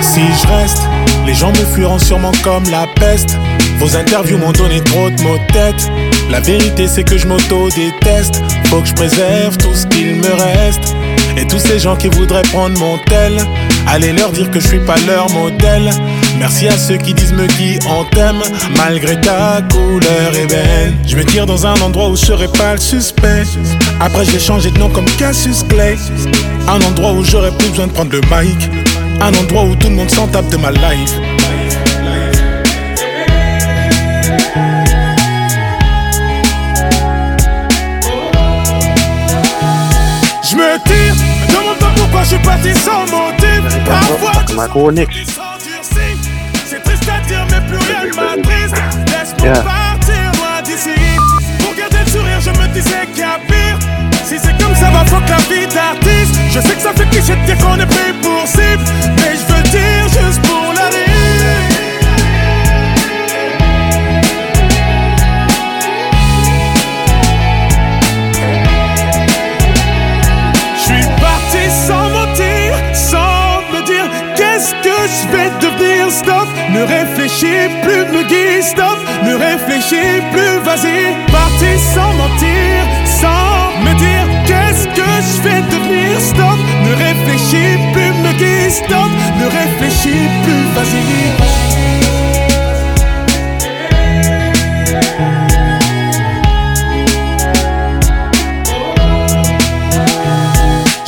Si 0.00 0.20
je 0.20 0.46
reste, 0.46 0.82
les 1.26 1.34
gens 1.34 1.48
me 1.48 1.54
fuiront 1.56 1.98
sûrement 1.98 2.30
comme 2.44 2.62
la 2.70 2.86
peste. 2.94 3.36
Vos 3.78 3.96
interviews 3.96 4.38
m'ont 4.38 4.52
donné 4.52 4.80
trop 4.80 5.10
de 5.10 5.22
mots 5.22 5.38
de 5.38 5.52
tête. 5.52 5.90
La 6.30 6.40
vérité 6.40 6.86
c'est 6.88 7.04
que 7.04 7.18
je 7.18 7.26
m'auto-déteste. 7.26 8.42
Faut 8.66 8.80
que 8.80 8.88
je 8.88 8.94
préserve 8.94 9.56
tout 9.56 9.74
ce 9.74 9.86
qu'il 9.86 10.16
me 10.16 10.32
reste. 10.32 10.94
Et 11.36 11.46
tous 11.46 11.58
ces 11.58 11.80
gens 11.80 11.96
qui 11.96 12.08
voudraient 12.08 12.42
prendre 12.42 12.78
mon 12.78 12.96
tel, 13.06 13.36
allez 13.88 14.12
leur 14.12 14.30
dire 14.30 14.50
que 14.50 14.60
je 14.60 14.68
suis 14.68 14.78
pas 14.78 14.94
leur 15.06 15.28
modèle. 15.30 15.90
Merci 16.38 16.68
à 16.68 16.76
ceux 16.76 16.96
qui 16.96 17.12
disent 17.12 17.32
me 17.32 17.46
qui 17.46 17.78
on 17.88 18.04
t'aime, 18.04 18.40
malgré 18.76 19.20
ta 19.20 19.60
couleur 19.70 20.36
ébène. 20.36 20.96
Je 21.06 21.16
me 21.16 21.24
tire 21.24 21.46
dans 21.46 21.66
un 21.66 21.74
endroit 21.80 22.08
où 22.08 22.16
je 22.16 22.24
serai 22.26 22.46
pas 22.48 22.74
le 22.74 22.80
suspect. 22.80 23.44
Après 24.00 24.24
j'ai 24.24 24.38
changé 24.38 24.70
de 24.70 24.78
nom 24.78 24.88
comme 24.88 25.06
Cassius 25.18 25.64
Clay. 25.68 25.96
Un 26.68 26.80
endroit 26.82 27.12
où 27.12 27.24
j'aurais 27.24 27.52
plus 27.58 27.68
besoin 27.68 27.88
de 27.88 27.92
prendre 27.92 28.12
le 28.12 28.20
mic. 28.20 28.70
Un 29.20 29.34
endroit 29.34 29.64
où 29.64 29.74
tout 29.74 29.88
le 29.88 29.94
monde 29.96 30.10
s'en 30.10 30.28
tape 30.28 30.48
de 30.50 30.56
ma 30.56 30.70
life. 30.70 31.14
Je 42.24 42.28
suis 42.28 42.38
parti 42.38 42.74
sans 42.74 43.02
motif. 43.12 43.62
Parfois, 43.84 44.64
ik 44.64 44.72
hoor 44.72 44.92
niks. 44.92 45.24
c'est 46.66 46.82
triste 46.82 47.08
à 47.08 47.20
dire, 47.28 47.46
mais 47.50 47.60
plus 47.68 47.78
rien 47.78 48.04
ne 48.08 48.14
m'attriste. 48.14 48.76
Laisse-moi 49.06 49.52
partir 49.62 50.24
loin 50.38 50.62
d'ici. 50.64 50.94
Pour 51.60 51.74
garder 51.74 51.98
le 52.04 52.10
sourire, 52.10 52.40
je 52.40 52.50
me 52.50 52.66
disais 52.68 53.06
qu'il 53.12 53.20
y 53.20 53.22
a 53.22 53.38
pire. 53.48 53.78
Si 54.24 54.38
c'est 54.38 54.56
comme 54.62 54.74
ça, 54.74 54.90
va 54.90 55.04
fuck 55.04 55.28
la 55.28 55.36
vie 55.48 55.66
d'artiste. 55.66 56.34
Je 56.50 56.60
sais 56.60 56.74
que 56.74 56.82
ça 56.82 56.92
fait 56.94 57.08
cliché 57.10 57.36
de 57.36 57.44
dire 57.46 57.58
qu'on 57.58 57.78
est 57.78 57.86
pris 57.86 58.12
pour 58.22 58.46
cible. 58.46 58.84
Mais 59.18 59.34
je 59.38 59.44
veux 59.52 59.62
dire 59.62 60.04
juste 60.08 60.40
pour 60.42 60.73
Stop, 76.14 76.48
ne 76.70 76.82
réfléchis 76.82 77.68
plus, 77.82 78.04
me 78.14 78.22
guide. 78.22 78.62
Stop, 78.62 78.98
ne 79.24 79.34
réfléchis 79.34 80.22
plus, 80.32 80.56
vas-y. 80.62 81.16
Parti 81.32 81.72
sans 81.92 82.12
mentir, 82.14 82.76
sans 83.04 83.72
me 83.84 83.92
dire 83.98 84.26
qu'est-ce 84.46 84.86
que 84.98 85.10
je 85.26 85.42
vais 85.42 85.62
devenir. 85.72 86.20
Stop, 86.20 86.58
ne 86.86 86.92
réfléchis 87.06 87.78
plus, 87.92 88.12
me 88.22 88.32
guide. 88.38 88.70
Stop, 88.70 89.10
ne 89.40 89.46
réfléchis 89.58 90.28
plus, 90.44 90.64
vas-y. 90.76 91.02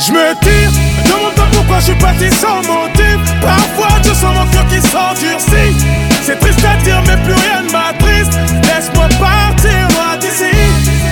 Je 0.05 0.11
me 0.11 0.33
tire, 0.41 0.71
me 0.97 1.09
demande 1.09 1.33
pas 1.33 1.47
pourquoi 1.53 1.79
je 1.79 1.85
suis 1.85 1.95
parti 1.95 2.29
sans 2.29 2.57
motif. 2.57 2.96
Parfois 3.41 3.97
je 4.03 4.13
sens 4.13 4.33
mon 4.35 4.45
cœur 4.47 4.65
qui 4.67 4.81
s'endurcit. 4.81 5.75
C'est 6.23 6.39
triste 6.39 6.63
à 6.65 6.75
dire, 6.83 7.01
mais 7.07 7.17
plus 7.23 7.33
rien 7.33 7.61
ne 7.63 7.71
m'attriste. 7.71 8.33
Laisse-moi 8.63 9.07
partir 9.19 9.87
loin 9.95 10.17
d'ici. 10.19 10.51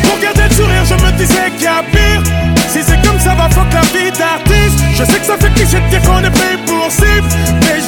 Pour 0.04 0.20
garder 0.20 0.44
le 0.50 0.56
sourire, 0.56 0.86
je 0.86 0.96
me 0.96 1.12
disais 1.14 1.52
qu'il 1.56 1.64
y 1.64 1.68
a 1.68 1.84
pire. 1.92 2.22
Si 2.68 2.84
c'est 2.84 3.02
comme 3.08 3.20
ça, 3.20 3.34
va 3.36 3.50
fuck 3.50 3.72
la 3.74 3.82
vie 3.96 4.12
d'artiste. 4.12 4.80
Je 4.98 5.04
sais 5.06 5.20
que 5.20 5.26
ça 5.26 5.38
fait 5.38 5.54
cliché 5.54 5.80
de 5.80 5.88
dire 5.90 6.02
qu'on 6.02 6.20
est 6.20 6.32
pris 6.32 6.58
pour 6.66 6.92
cible. 6.92 7.28
Mais 7.62 7.80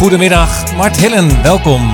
goedemiddag, 0.00 0.74
Mart 0.76 0.96
Hillen, 0.96 1.42
welkom. 1.42 1.90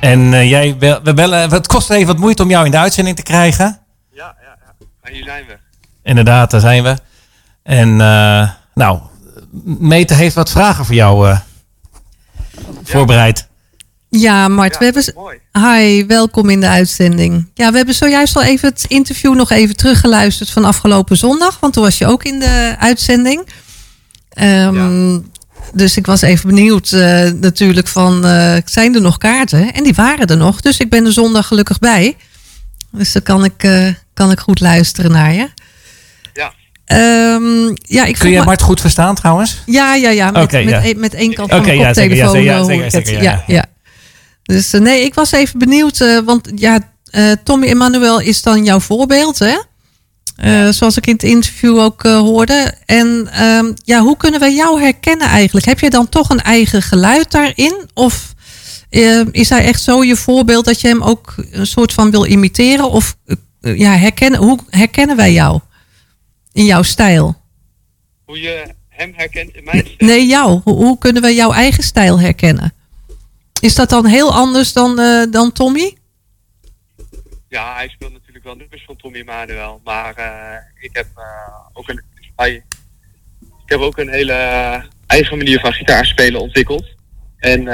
En 0.00 0.34
eh, 0.34 0.50
jij, 0.50 0.76
bel- 0.76 1.02
we 1.02 1.14
bellen, 1.14 1.50
het 1.50 1.66
kost 1.66 1.90
even 1.90 2.06
wat 2.06 2.18
moeite 2.18 2.42
om 2.42 2.50
jou 2.50 2.64
in 2.64 2.70
de 2.70 2.78
uitzending 2.78 3.16
te 3.16 3.22
krijgen. 3.22 3.78
Ja, 4.12 4.36
ja, 4.42 4.56
ja. 4.66 4.86
En 5.02 5.12
hier 5.12 5.24
zijn 5.24 5.44
we. 5.46 5.56
Inderdaad, 6.02 6.50
daar 6.50 6.60
zijn 6.60 6.82
we. 6.82 6.96
En 7.62 8.00
eh, 8.00 8.50
nou, 8.74 8.98
Mete 9.64 10.14
heeft 10.14 10.34
wat 10.34 10.50
vragen 10.50 10.84
voor 10.84 10.94
jou 10.94 11.28
eh, 11.28 11.38
voorbereid. 12.82 13.48
Ja, 14.08 14.48
Mart, 14.48 14.72
Ja, 14.72 14.78
we 14.78 14.84
hebben... 14.84 15.12
mooi. 15.14 15.38
Hi, 15.52 16.06
welkom 16.06 16.50
in 16.50 16.60
de 16.60 16.68
uitzending. 16.68 17.50
Ja, 17.54 17.70
we 17.70 17.76
hebben 17.76 17.94
zojuist 17.94 18.36
al 18.36 18.42
even 18.42 18.68
het 18.68 18.84
interview 18.88 19.34
nog 19.34 19.50
even 19.50 19.76
teruggeluisterd 19.76 20.50
van 20.50 20.64
afgelopen 20.64 21.16
zondag. 21.16 21.60
Want 21.60 21.72
toen 21.72 21.82
was 21.82 21.98
je 21.98 22.06
ook 22.06 22.24
in 22.24 22.38
de 22.38 22.76
uitzending. 22.78 23.46
Ehm, 24.34 25.18
Dus 25.72 25.96
ik 25.96 26.06
was 26.06 26.22
even 26.22 26.48
benieuwd 26.48 26.92
eh, 26.92 27.30
natuurlijk 27.30 27.88
van, 27.88 28.26
eh, 28.26 28.56
zijn 28.64 28.94
er 28.94 29.00
nog 29.00 29.18
kaarten? 29.18 29.72
En 29.72 29.82
die 29.82 29.94
waren 29.94 30.26
er 30.26 30.36
nog, 30.36 30.60
dus 30.60 30.78
ik 30.78 30.90
ben 30.90 31.06
er 31.06 31.12
zondag 31.12 31.46
gelukkig 31.46 31.78
bij. 31.78 32.16
Dus 32.90 33.12
dan 33.12 33.22
kan 33.22 33.44
ik, 33.44 33.62
eh, 33.62 33.88
kan 34.14 34.30
ik 34.30 34.38
goed 34.38 34.60
luisteren 34.60 35.10
naar 35.10 35.32
je. 35.32 35.48
Ja. 36.32 36.52
Ehm, 36.84 37.74
ja, 37.74 38.04
ik 38.04 38.18
Kun 38.18 38.30
je 38.30 38.44
Bart 38.44 38.62
goed 38.62 38.80
verstaan 38.80 39.14
trouwens? 39.14 39.62
Ja, 39.66 39.94
ja, 39.94 40.10
ja. 40.10 40.30
Met, 40.30 40.52
met, 40.52 40.68
ja. 40.68 40.92
met 40.96 41.14
één 41.14 41.34
kant 41.34 41.50
van 41.50 41.58
Oké, 41.58 41.70
de 41.70 41.76
ja, 41.76 41.94
zeker, 41.94 42.16
ja, 42.16 42.24
koptelefoon 42.24 42.66
zeker, 42.66 42.84
ja, 42.84 42.84
zeker, 42.84 42.84
ik 42.86 42.92
het. 42.92 43.06
zeker, 43.06 43.22
ja, 43.22 43.44
ja. 43.46 43.54
ja. 43.54 43.64
Dus 44.42 44.70
nee, 44.70 45.04
ik 45.04 45.14
was 45.14 45.32
even 45.32 45.58
benieuwd. 45.58 46.00
eh, 46.00 46.18
want 46.24 46.50
ja, 46.54 46.78
eh, 47.10 47.32
Tommy 47.44 47.66
Emmanuel 47.66 48.20
is 48.20 48.42
dan 48.42 48.64
jouw 48.64 48.80
voorbeeld, 48.80 49.38
hè? 49.38 49.56
Eh, 50.36 50.68
zoals 50.68 50.96
ik 50.96 51.06
in 51.06 51.12
het 51.12 51.22
interview 51.22 51.78
ook 51.78 52.04
eh, 52.04 52.18
hoorde. 52.18 52.74
En 52.86 53.28
ehm, 53.32 53.72
ja, 53.84 54.00
hoe 54.00 54.16
kunnen 54.16 54.40
wij 54.40 54.54
jou 54.54 54.80
herkennen 54.80 55.26
eigenlijk? 55.26 55.66
Heb 55.66 55.80
je 55.80 55.90
dan 55.90 56.08
toch 56.08 56.30
een 56.30 56.40
eigen 56.40 56.82
geluid 56.82 57.30
daarin? 57.30 57.88
Of 57.94 58.34
eh, 58.90 59.20
is 59.30 59.48
hij 59.48 59.64
echt 59.64 59.82
zo 59.82 60.04
je 60.04 60.16
voorbeeld 60.16 60.64
dat 60.64 60.80
je 60.80 60.88
hem 60.88 61.02
ook 61.02 61.34
een 61.50 61.66
soort 61.66 61.92
van 61.92 62.10
wil 62.10 62.26
imiteren? 62.26 62.90
Of 62.90 63.16
ja, 63.60 63.96
herkennen, 63.96 64.40
hoe 64.40 64.58
herkennen 64.70 65.16
wij 65.16 65.32
jou 65.32 65.60
in 66.52 66.64
jouw 66.64 66.82
stijl? 66.82 67.42
Hoe 68.24 68.40
je 68.40 68.74
hem 68.88 69.12
herkent 69.16 69.54
in 69.54 69.64
mijn 69.64 69.86
stem. 69.86 70.06
Nee, 70.06 70.26
jou. 70.26 70.60
Hoe, 70.64 70.74
hoe 70.74 70.98
kunnen 70.98 71.22
we 71.22 71.34
jouw 71.34 71.52
eigen 71.52 71.82
stijl 71.82 72.20
herkennen? 72.20 72.74
Is 73.60 73.74
dat 73.74 73.88
dan 73.88 74.06
heel 74.06 74.34
anders 74.34 74.72
dan, 74.72 74.98
eh, 74.98 75.22
dan 75.30 75.52
Tommy? 75.52 75.96
Ja, 77.48 77.74
hij 77.74 77.88
speelt 77.88 78.12
natuurlijk 78.44 78.44
wel 78.44 78.56
nummers 78.56 78.84
van 78.84 78.96
Tommy 78.96 79.18
Emanuel. 79.18 79.80
Maar 79.84 80.14
eh, 80.14 80.84
ik 80.84 80.90
heb 80.92 81.06
eh, 81.16 81.54
ook 81.72 81.88
een. 81.88 82.02
ik 83.64 83.70
heb 83.70 83.80
ook 83.80 83.98
een 83.98 84.08
hele 84.08 84.32
eh, 84.32 84.82
eigen 85.06 85.36
manier 85.36 85.60
van 85.60 85.72
gitaar 85.72 86.06
spelen 86.06 86.40
ontwikkeld. 86.40 86.86
En 87.38 87.64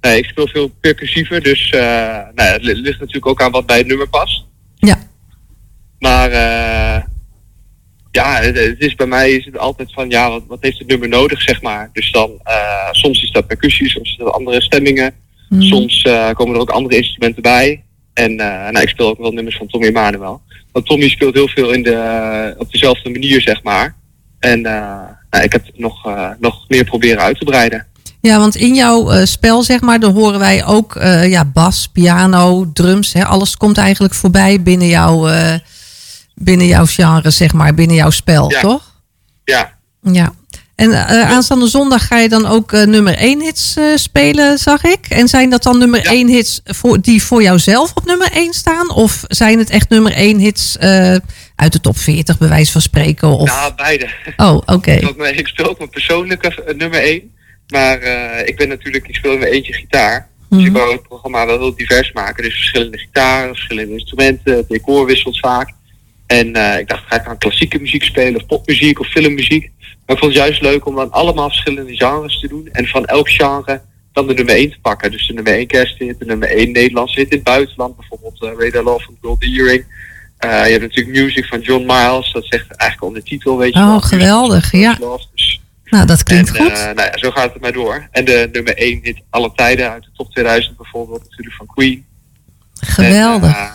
nee, 0.00 0.18
ik 0.18 0.24
speel 0.24 0.48
veel 0.48 0.68
percussiever. 0.68 1.42
Dus 1.42 1.70
nou 1.70 2.34
het 2.34 2.62
li- 2.62 2.80
ligt 2.80 2.98
natuurlijk 2.98 3.26
ook 3.26 3.42
aan 3.42 3.50
wat 3.50 3.66
bij 3.66 3.78
het 3.78 3.86
nummer 3.86 4.08
past. 4.08 4.44
Ja. 4.74 4.98
Maar 5.98 6.30
ja, 8.10 8.40
het, 8.40 8.80
is 8.80 8.94
bij 8.94 9.06
mij 9.06 9.30
is 9.30 9.44
het 9.44 9.58
altijd 9.58 9.92
van 9.92 10.10
ja, 10.10 10.30
wat, 10.30 10.42
wat 10.46 10.62
heeft 10.62 10.78
het 10.78 10.88
nummer 10.88 11.08
nodig, 11.08 11.42
zeg 11.42 11.62
maar. 11.62 11.90
Dus 11.92 12.12
dan 12.12 12.40
soms 12.90 13.22
is 13.22 13.30
dat 13.30 13.46
percussie, 13.46 13.88
soms 13.88 14.10
is 14.10 14.16
dat 14.16 14.32
andere 14.32 14.62
stemmingen. 14.62 15.14
Mhm. 15.48 15.62
Soms 15.62 16.02
komen 16.32 16.54
er 16.54 16.60
ook 16.60 16.70
andere 16.70 16.96
instrumenten 16.96 17.42
bij. 17.42 17.83
En 18.14 18.30
eh, 18.30 18.70
nou, 18.70 18.80
ik 18.80 18.88
speel 18.88 19.08
ook 19.08 19.18
wel 19.18 19.32
nummers 19.32 19.56
van 19.56 19.66
Tommy 19.66 19.86
Emanuel. 19.86 20.40
Want 20.72 20.86
Tommy 20.86 21.08
speelt 21.08 21.34
heel 21.34 21.48
veel 21.48 21.70
in 21.72 21.82
de, 21.82 22.54
op 22.58 22.72
dezelfde 22.72 23.10
manier, 23.10 23.40
zeg 23.40 23.62
maar. 23.62 23.94
En 24.38 24.66
eh, 24.66 24.72
nou, 25.30 25.44
ik 25.44 25.52
heb 25.52 25.66
het 25.66 25.78
nog, 25.78 26.06
eh, 26.06 26.30
nog 26.38 26.64
meer 26.68 26.84
proberen 26.84 27.22
uit 27.22 27.38
te 27.38 27.44
breiden. 27.44 27.86
Ja, 28.20 28.38
want 28.38 28.54
in 28.56 28.74
jouw 28.74 29.10
eh, 29.10 29.24
spel, 29.24 29.62
zeg 29.62 29.80
maar, 29.80 30.00
dan 30.00 30.12
horen 30.12 30.38
wij 30.38 30.64
ook 30.64 30.96
eh, 30.96 31.30
ja, 31.30 31.44
bas, 31.44 31.88
piano, 31.92 32.70
drums. 32.72 33.12
Hè, 33.12 33.24
alles 33.24 33.56
komt 33.56 33.78
eigenlijk 33.78 34.14
voorbij 34.14 34.62
binnen 34.62 34.88
jouw, 34.88 35.28
eh, 35.28 35.54
binnen 36.34 36.66
jouw 36.66 36.86
genre, 36.86 37.30
zeg 37.30 37.52
maar, 37.52 37.74
binnen 37.74 37.96
jouw 37.96 38.10
spel, 38.10 38.50
Ja. 38.50 38.60
toch? 38.60 38.92
Ja, 39.44 39.72
Ja. 40.02 40.32
En 40.76 40.92
eh, 40.92 41.30
aanstaande 41.30 41.66
zondag 41.66 42.06
ga 42.06 42.18
je 42.18 42.28
dan 42.28 42.46
ook 42.46 42.72
eh, 42.72 42.82
nummer 42.86 43.14
1 43.16 43.40
hits 43.42 43.76
eh, 43.76 43.84
spelen, 43.94 44.58
zag 44.58 44.84
ik. 44.84 45.06
En 45.08 45.28
zijn 45.28 45.50
dat 45.50 45.62
dan 45.62 45.78
nummer 45.78 46.02
Ja. 46.04 46.10
1 46.10 46.28
hits 46.28 46.60
voor, 46.64 47.00
die 47.00 47.22
voor 47.22 47.42
jouzelf 47.42 47.92
op 47.94 48.04
nummer 48.04 48.30
1 48.32 48.52
staan? 48.52 48.90
Of 48.94 49.24
zijn 49.28 49.58
het 49.58 49.70
echt 49.70 49.88
nummer 49.88 50.12
1 50.12 50.38
hits 50.38 50.78
uit 51.56 51.72
de 51.72 51.80
top 51.80 51.98
40, 51.98 52.38
bij 52.38 52.48
wijze 52.48 52.72
van 52.72 52.80
spreken? 52.80 53.28
Of... 53.28 53.48
ja 53.48 53.74
beide. 53.74 54.08
Oh, 54.36 54.58
oké. 54.66 54.90
Ik 54.92 54.98
speel 54.98 55.08
ook 55.10 55.16
mijn- 55.16 55.38
ik 55.38 55.46
speel 55.46 55.68
ook 55.68 55.78
mijn 55.78 55.90
persoonlijke 55.90 56.74
nummer 56.76 57.02
1. 57.02 57.32
Maar 57.68 58.02
ik 58.44 58.56
ben 58.56 58.68
natuurlijk, 58.68 59.06
ik 59.08 59.14
speel 59.14 59.32
in 59.32 59.38
mijn 59.38 59.52
eentje 59.52 59.72
gitaar. 59.72 60.28
Dus 60.50 60.62
ik 60.64 60.70
Mhm. 60.70 60.78
wou 60.78 60.92
het 60.92 61.02
programma 61.02 61.46
wel 61.46 61.58
heel 61.58 61.74
divers 61.74 62.12
maken. 62.12 62.42
Dus 62.44 62.54
verschillende 62.54 62.98
gitaren, 62.98 63.48
verschillende 63.54 63.92
instrumenten, 63.92 64.56
het 64.56 64.68
decor 64.68 65.06
wisselt 65.06 65.38
vaak. 65.38 65.70
En 66.38 66.54
eh, 66.54 66.78
ik 66.78 66.88
dacht, 66.88 67.04
ga 67.06 67.16
ik 67.16 67.24
dan 67.24 67.38
klassieke 67.38 67.78
muziek 67.78 68.02
spelen, 68.04 68.40
of 68.40 68.46
popmuziek 68.46 69.00
of 69.00 69.06
filmmuziek. 69.06 69.70
Maar 70.06 70.16
ik 70.16 70.22
vond 70.22 70.32
het 70.34 70.42
juist 70.42 70.60
leuk 70.62 70.86
om 70.86 70.94
dan 70.94 71.10
allemaal 71.10 71.48
verschillende 71.48 71.96
genres 71.96 72.40
te 72.40 72.48
doen. 72.48 72.68
En 72.72 72.86
van 72.86 73.04
elk 73.04 73.30
genre 73.30 73.80
dan 74.12 74.26
de 74.26 74.34
nummer 74.34 74.54
1 74.54 74.70
te 74.70 74.78
pakken. 74.82 75.10
Dus 75.10 75.26
de 75.26 75.32
nummer 75.32 75.52
1 75.52 75.66
kersthit, 75.66 76.18
de 76.18 76.24
nummer 76.24 76.48
1 76.48 76.72
Nederlandse 76.72 77.18
hit 77.20 77.30
in 77.30 77.36
het 77.36 77.44
buitenland. 77.46 77.96
Bijvoorbeeld 77.96 78.42
uh, 78.42 78.50
Radar 78.58 78.82
Love 78.82 79.04
van 79.04 79.16
Gold 79.20 79.42
Earring. 79.42 79.84
Eh, 80.38 80.50
je 80.50 80.70
hebt 80.70 80.82
natuurlijk 80.82 81.16
Music 81.16 81.44
van 81.44 81.60
John 81.60 81.84
Miles. 81.86 82.32
Dat 82.32 82.44
zegt 82.48 82.70
eigenlijk 82.76 83.00
al 83.02 83.12
de 83.22 83.22
titel, 83.28 83.58
weet 83.58 83.72
je 83.74 83.80
Oh, 83.80 83.86
wel. 83.86 84.00
geweldig, 84.00 84.72
ja. 84.72 84.98
Dus 85.34 85.60
Nou, 85.84 86.06
dat 86.06 86.22
klinkt 86.22 86.48
en, 86.48 86.54
goed. 86.56 86.72
eh, 86.72 86.84
nou 86.84 87.00
ja, 87.00 87.12
zo 87.18 87.30
gaat 87.30 87.52
het 87.52 87.62
maar 87.62 87.72
door. 87.72 88.08
En 88.10 88.24
de 88.24 88.48
nummer 88.52 88.76
1 88.76 89.00
hit 89.02 89.20
alle 89.30 89.52
tijden 89.54 89.90
uit 89.90 90.02
de 90.02 90.10
top 90.16 90.30
2000 90.30 90.76
bijvoorbeeld, 90.76 91.22
natuurlijk 91.22 91.56
van 91.56 91.66
Queen. 91.66 92.04
Geweldig. 92.80 93.56
En, 93.56 93.62
eh, 93.62 93.72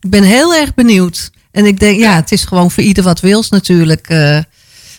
Ik 0.00 0.10
ben 0.10 0.22
heel 0.22 0.54
erg 0.54 0.74
benieuwd. 0.74 1.30
En 1.50 1.64
ik 1.66 1.78
denk, 1.80 1.98
ja, 1.98 2.14
het 2.14 2.32
is 2.32 2.44
gewoon 2.44 2.70
voor 2.70 2.82
ieder 2.82 3.04
wat 3.04 3.20
wils 3.20 3.48
natuurlijk. 3.48 4.08
eh, 4.08 4.38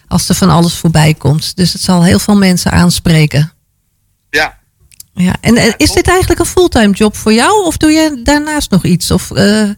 als 0.07 0.29
er 0.29 0.35
van 0.35 0.49
alles 0.49 0.73
voorbij 0.73 1.13
komt. 1.13 1.55
Dus 1.55 1.73
het 1.73 1.81
zal 1.81 2.03
heel 2.03 2.19
veel 2.19 2.37
mensen 2.37 2.71
aanspreken. 2.71 3.51
ja, 4.29 4.57
Ja. 5.13 5.35
En 5.41 5.55
eh, 5.55 5.73
is 5.77 5.91
dit 5.91 6.07
eigenlijk 6.07 6.39
een 6.39 6.45
fulltime 6.45 6.93
job 6.93 7.15
voor 7.15 7.33
jou? 7.33 7.65
Of 7.65 7.77
doe 7.77 7.91
je 7.91 8.21
daarnaast 8.23 8.71
nog 8.71 8.83
iets? 8.85 9.11
Of 9.11 9.31
eh, 9.31 9.69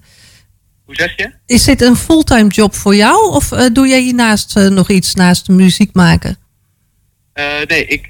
hoe 0.86 0.96
zeg 0.96 1.16
je? 1.18 1.32
is 1.46 1.64
dit 1.64 1.82
een 1.82 1.96
fulltime 1.96 2.48
job 2.48 2.76
voor 2.76 2.96
jou? 2.96 3.32
Of 3.32 3.48
doe 3.48 3.88
jij 3.88 4.02
hiernaast 4.02 4.56
nog 4.56 4.90
iets 4.90 5.14
naast 5.14 5.46
de 5.46 5.54
muziek 5.54 5.94
maken? 5.94 6.38
Nee, 7.68 7.86
ik, 7.86 8.06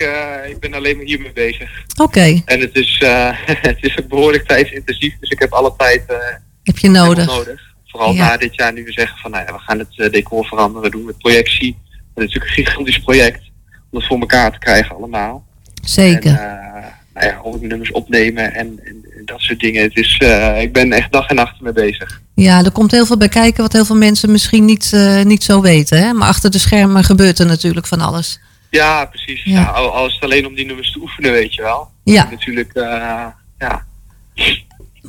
ik 0.50 0.60
ben 0.60 0.74
alleen 0.74 0.95
maar 0.95 1.06
hiermee 1.06 1.34
bezig. 1.34 1.69
Oké, 2.02 2.41
En 2.45 2.60
het 2.60 2.76
is, 2.76 3.02
het 3.69 3.78
is 3.82 3.97
ook 4.00 4.08
behoorlijk 4.08 4.47
tijdsintensief, 4.47 5.13
dus 5.19 5.30
ik 5.30 5.39
heb 5.39 5.52
alle 5.52 5.74
tijd 5.78 6.04
heb 6.63 6.78
je 6.78 6.89
nodig. 6.89 7.30
Vooral 7.91 8.13
Ja. 8.13 8.27
na 8.27 8.38
dit 8.38 8.56
jaar 8.56 8.73
nu 8.73 8.84
we 8.84 8.91
zeggen 8.91 9.17
van, 9.17 9.32
nou 9.32 9.45
ja, 9.45 9.54
we 9.54 9.60
gaan 9.60 9.80
het 9.80 9.88
eh, 9.95 10.12
decor 10.12 10.45
veranderen, 10.45 10.82
we 10.82 10.97
doen 10.97 11.08
het 11.08 11.17
projectie. 11.17 11.77
Dat 12.13 12.23
is 12.23 12.34
natuurlijk 12.34 12.45
een 12.45 12.65
gigantisch 12.65 12.99
project 12.99 13.41
om 13.91 13.97
het 13.97 14.08
voor 14.08 14.19
elkaar 14.19 14.51
te 14.51 14.60
krijgen 14.60 14.95
allemaal. 14.95 15.45
Zeker. 15.84 16.32
En, 16.32 16.60
eh, 16.73 16.84
nou 17.13 17.27
ja, 17.27 17.39
ook 17.43 17.62
nummers 17.62 17.91
opnemen 17.91 18.54
en, 18.54 18.80
en, 18.84 19.06
en 19.17 19.25
dat 19.25 19.39
soort 19.39 19.60
dingen. 19.60 19.84
Het 19.84 19.95
is, 19.97 20.17
eh, 20.17 20.62
ik 20.62 20.73
ben 20.73 20.91
echt 20.91 21.12
dag 21.12 21.27
en 21.27 21.36
nacht 21.36 21.62
mee 21.62 21.73
bezig. 21.73 22.21
Ja, 22.36 22.63
er 22.63 22.71
komt 22.71 22.91
heel 22.91 23.06
veel 23.06 23.17
bij 23.17 23.30
kijken 23.30 23.62
wat 23.62 23.73
heel 23.73 23.86
veel 23.86 23.95
mensen 23.95 24.32
misschien 24.32 24.65
niet, 24.65 24.91
niet 25.23 25.43
zo 25.43 25.62
weten. 25.62 25.97
Hè? 25.97 26.13
Maar 26.13 26.27
achter 26.27 26.51
de 26.51 26.58
schermen 26.58 27.04
gebeurt 27.04 27.39
er 27.39 27.45
natuurlijk 27.45 27.88
van 27.88 28.01
alles. 28.01 28.39
Ja, 28.71 29.06
precies. 29.06 29.43
Ja. 29.43 29.60
Ja. 29.60 29.65
al, 29.65 30.08
is 30.08 30.13
het 30.13 30.23
alleen 30.23 30.45
om 30.45 30.56
die 30.56 30.65
nummers 30.65 30.91
te 30.91 30.99
oefenen, 30.99 31.32
weet 31.32 31.54
je 31.54 31.62
wel. 31.62 31.89
Ja. 32.04 32.27
Natuurlijk, 32.32 32.73
eh, 32.73 33.25
ja. 33.58 33.86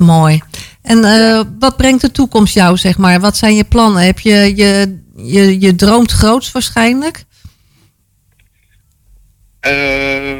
Mooi. 0.03 0.41
En 0.81 1.03
eh, 1.03 1.41
wat 1.59 1.77
brengt 1.77 2.01
de 2.01 2.11
toekomst 2.11 2.53
jou, 2.53 2.77
zeg 2.77 2.97
maar? 2.97 3.19
Wat 3.19 3.37
zijn 3.37 3.55
je 3.55 3.63
plannen? 3.63 4.05
Heb 4.05 4.19
je, 4.19 4.53
je, 4.55 4.99
je, 5.15 5.59
je 5.59 5.75
droomt 5.75 6.11
groots 6.11 6.51
waarschijnlijk? 6.51 7.23
Eh, 9.59 10.39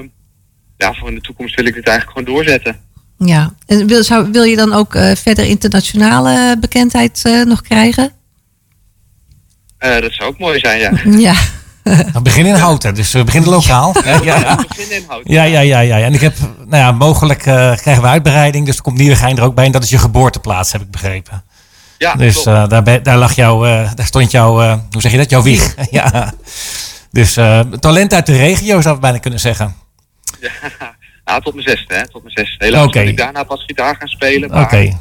ja, 0.78 0.94
voor 0.94 1.10
in 1.10 1.16
de 1.16 1.22
toekomst 1.22 1.56
wil 1.56 1.66
ik 1.66 1.76
het 1.76 1.88
eigenlijk 1.88 2.18
gewoon 2.18 2.36
doorzetten. 2.36 2.80
Ja. 3.18 3.54
En 3.66 3.88
wil, 3.88 4.04
zou, 4.04 4.32
wil 4.32 4.44
je 4.44 4.56
dan 4.56 4.74
ook 4.74 4.96
eh, 4.96 5.16
verder 5.16 5.46
internationale 5.46 6.58
bekendheid 6.60 7.44
nog 7.46 7.62
krijgen? 7.62 8.12
Dat 9.78 10.14
zou 10.14 10.30
ook 10.30 10.40
mooi 10.40 10.60
zijn, 10.60 10.80
ja. 10.80 10.92
Ja. 11.30 11.36
We 11.84 12.20
beginnen 12.24 12.54
in 12.54 12.60
Houten, 12.60 12.96
dus 12.96 13.12
we 13.12 13.24
beginnen 13.24 13.50
lokaal. 13.50 13.96
Ja, 14.04 14.20
ja. 14.24 14.56
We 14.58 14.66
beginnen 14.68 14.96
in 14.98 15.04
hout. 15.08 15.22
Ja, 15.24 15.44
ja, 15.44 15.60
ja, 15.60 15.80
ja. 15.80 15.98
En 16.00 16.14
ik 16.14 16.22
heb, 16.22 16.36
nou 16.58 16.84
ja, 16.84 16.92
mogelijk 16.92 17.40
eh, 17.46 17.76
krijgen 17.76 18.02
we 18.02 18.08
uitbreiding. 18.08 18.66
Dus 18.66 18.76
er 18.76 18.82
komt 18.82 18.98
Nieuwegein 18.98 19.38
er 19.38 19.44
ook 19.44 19.56
bij. 19.56 19.66
En 19.66 19.72
dat 19.72 19.84
is 19.84 19.90
je 19.90 19.98
geboorteplaats, 19.98 20.72
heb 20.72 20.82
ik 20.82 20.92
begrepen. 20.92 21.44
Ja, 21.98 22.16
Dus 22.16 22.46
eh, 22.46 22.68
daar, 22.68 22.84
ben- 22.84 23.04
daar 23.04 23.18
lag 23.18 23.34
jouw, 23.36 23.66
eh, 23.66 23.92
daar 23.96 24.06
stond 24.06 24.32
jouw, 24.32 24.62
eh, 24.62 24.78
hoe 24.92 25.02
zeg 25.02 25.12
je 25.12 25.18
dat? 25.18 25.30
Jouw 25.30 25.42
wieg. 25.42 25.76
ja. 25.92 26.34
Dus 27.12 27.38
eh, 27.38 27.60
talent 27.60 28.14
uit 28.14 28.26
de 28.26 28.36
regio 28.38 28.82
zou 28.82 28.96
ik 28.96 29.02
bijna 29.02 29.18
kunnen 29.18 29.40
zeggen. 29.40 29.76
Ja. 30.40 30.50
Nou, 31.26 31.42
tot 31.42 31.54
mijn 31.54 31.68
zesde, 31.70 31.94
hè. 31.94 32.08
Tot 32.08 32.24
mijn 32.24 32.36
zesde. 32.36 32.66
Helaas 32.66 32.86
Oké. 32.86 33.00
moet 33.00 33.10
ik 33.10 33.18
daarna 33.18 33.44
pas 33.44 33.64
gitaar 33.68 33.96
gaan 33.96 34.08
spelen. 34.08 34.50
Oké, 34.62 34.98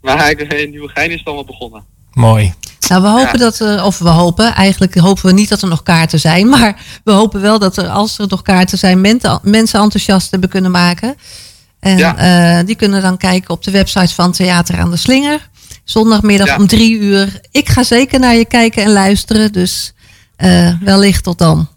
Maar, 0.00 0.16
maar 0.16 0.30
in 0.30 0.70
Nieuwegein 0.70 1.10
is 1.10 1.18
het 1.18 1.26
allemaal 1.26 1.44
begonnen. 1.44 1.84
Mooi. 2.16 2.54
Nou, 2.88 3.02
we 3.02 3.08
hopen 3.08 3.38
Ja. 3.38 3.44
dat, 3.44 3.58
er, 3.60 3.84
of 3.84 3.98
we 3.98 4.08
hopen, 4.08 4.54
eigenlijk 4.54 4.94
hopen 4.98 5.26
we 5.26 5.32
niet 5.32 5.48
dat 5.48 5.62
er 5.62 5.68
nog 5.68 5.82
kaarten 5.82 6.20
zijn. 6.20 6.48
Maar 6.58 6.76
we 7.04 7.12
hopen 7.12 7.40
wel 7.40 7.58
dat 7.58 7.76
er, 7.76 7.88
als 7.88 8.18
er 8.18 8.26
nog 8.28 8.42
kaarten 8.42 8.78
zijn, 8.78 9.00
mensen, 9.00 9.40
enthousiast 9.80 10.30
hebben 10.30 10.48
kunnen 10.48 10.70
maken. 10.70 11.16
En 11.80 11.98
Ja. 11.98 12.16
eh, 12.58 12.66
die 12.66 12.74
kunnen 12.76 13.02
dan 13.02 13.16
kijken 13.16 13.50
op 13.50 13.64
de 13.64 13.70
website 13.70 14.14
van 14.14 14.32
Theater 14.32 14.78
aan 14.78 14.90
de 14.90 14.96
Slinger. 14.96 15.48
Zondagmiddag 15.84 16.46
Ja. 16.46 16.56
om 16.56 16.66
drie 16.66 16.98
uur. 16.98 17.40
Ik 17.50 17.68
ga 17.68 17.82
zeker 17.82 18.18
naar 18.20 18.34
je 18.34 18.44
kijken 18.44 18.82
en 18.82 18.92
luisteren. 18.92 19.52
Dus 19.52 19.92
eh, 20.36 20.72
wellicht 20.80 21.22
tot 21.24 21.38
dan. 21.38 21.68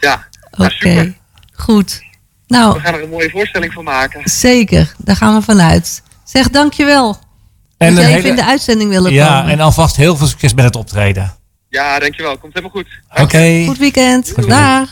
Ja, 0.00 0.26
Oké, 0.58 0.94
nou, 0.94 1.14
goed. 1.52 1.98
We 2.46 2.56
Nou, 2.56 2.80
gaan 2.80 2.94
er 2.94 3.02
een 3.02 3.08
mooie 3.10 3.30
voorstelling 3.30 3.72
van 3.72 3.84
maken. 3.84 4.20
zeker. 4.24 4.94
Daar 4.98 5.16
gaan 5.16 5.34
we 5.34 5.42
vanuit. 5.42 6.02
Zeg 6.24 6.50
dankjewel. 6.50 7.18
En 7.80 7.94
dus 7.94 8.04
jij 8.04 8.12
hele... 8.12 8.22
vindt 8.22 8.36
de 8.36 8.44
uitzending 8.44 8.90
willen 8.90 9.12
ja, 9.12 9.26
komen. 9.26 9.46
Ja, 9.46 9.52
en 9.52 9.60
alvast 9.60 9.96
heel 9.96 10.16
veel 10.16 10.26
succes 10.26 10.54
met 10.54 10.64
het 10.64 10.76
optreden. 10.76 11.36
Ja, 11.68 11.98
dankjewel. 11.98 12.38
Komt 12.38 12.54
helemaal 12.54 12.76
goed. 12.76 12.86
Oké. 13.10 13.22
Okay. 13.22 13.64
Goed 13.64 13.78
weekend. 13.78 14.48
Dag. 14.48 14.88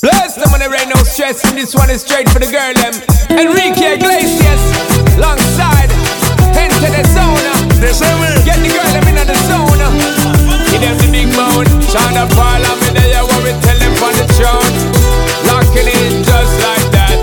Bless 0.00 0.34
them 0.34 0.50
when 0.50 0.60
there 0.60 0.76
ain't 0.78 0.94
no 0.94 1.04
stress. 1.04 1.42
And 1.42 1.56
this 1.56 1.74
one 1.74 1.92
is 1.92 2.00
straight 2.00 2.28
for 2.28 2.40
the 2.40 2.50
girl 2.56 2.74
them. 2.82 2.94
Enrique 3.38 3.92
Iglesias, 3.94 4.62
alongside. 5.16 5.90
Into 6.62 6.78
the 6.96 7.04
zone. 7.14 7.42
Get 8.44 8.58
the 8.64 8.70
girl 8.76 8.90
them 8.92 9.06
in 9.08 9.26
the 9.26 9.38
zone. 9.48 9.82
Give 10.70 10.80
them 10.80 10.96
the 10.98 11.08
big 11.14 11.28
moan. 11.38 11.66
China 11.92 12.26
Parliament, 12.34 12.94
they 12.98 13.14
are 13.14 13.26
what 13.30 13.42
we 13.44 13.52
tell 13.64 13.78
them 13.78 13.94
on 14.06 14.12
the 14.18 14.26
throne. 14.36 14.72
Locking 15.46 15.88
in 15.98 16.22
just 16.24 16.54
like 16.66 16.86
that. 16.96 17.18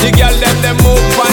The 0.00 0.10
girl 0.18 0.36
them, 0.42 0.56
them 0.62 0.76
move 0.86 1.18
on. 1.26 1.31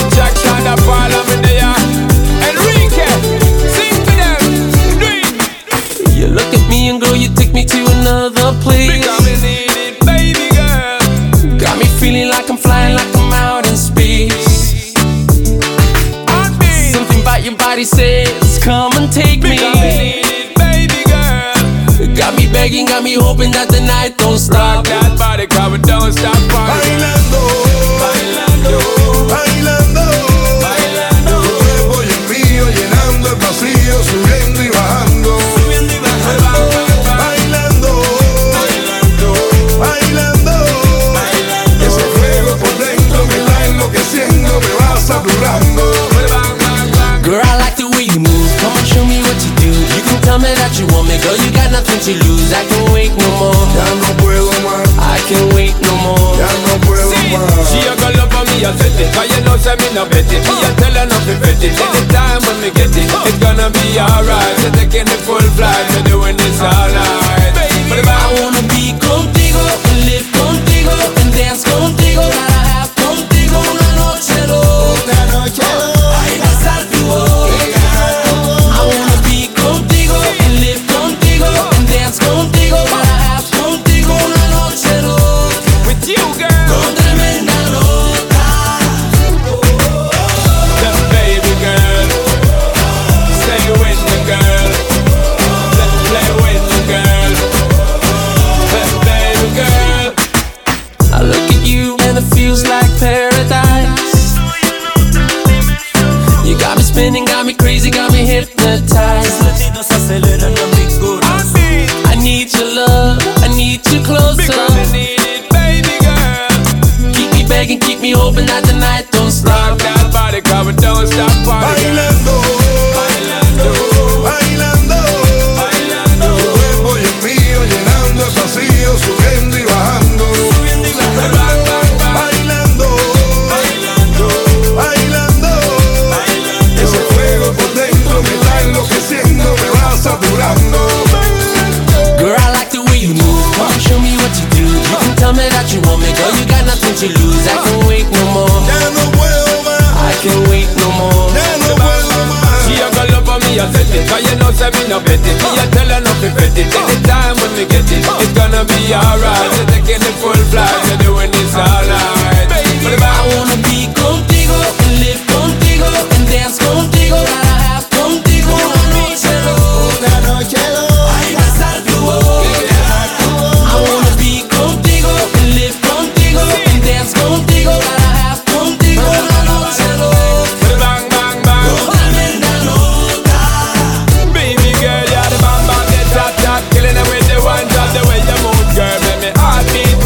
the 108.69 108.85
time 108.85 109.08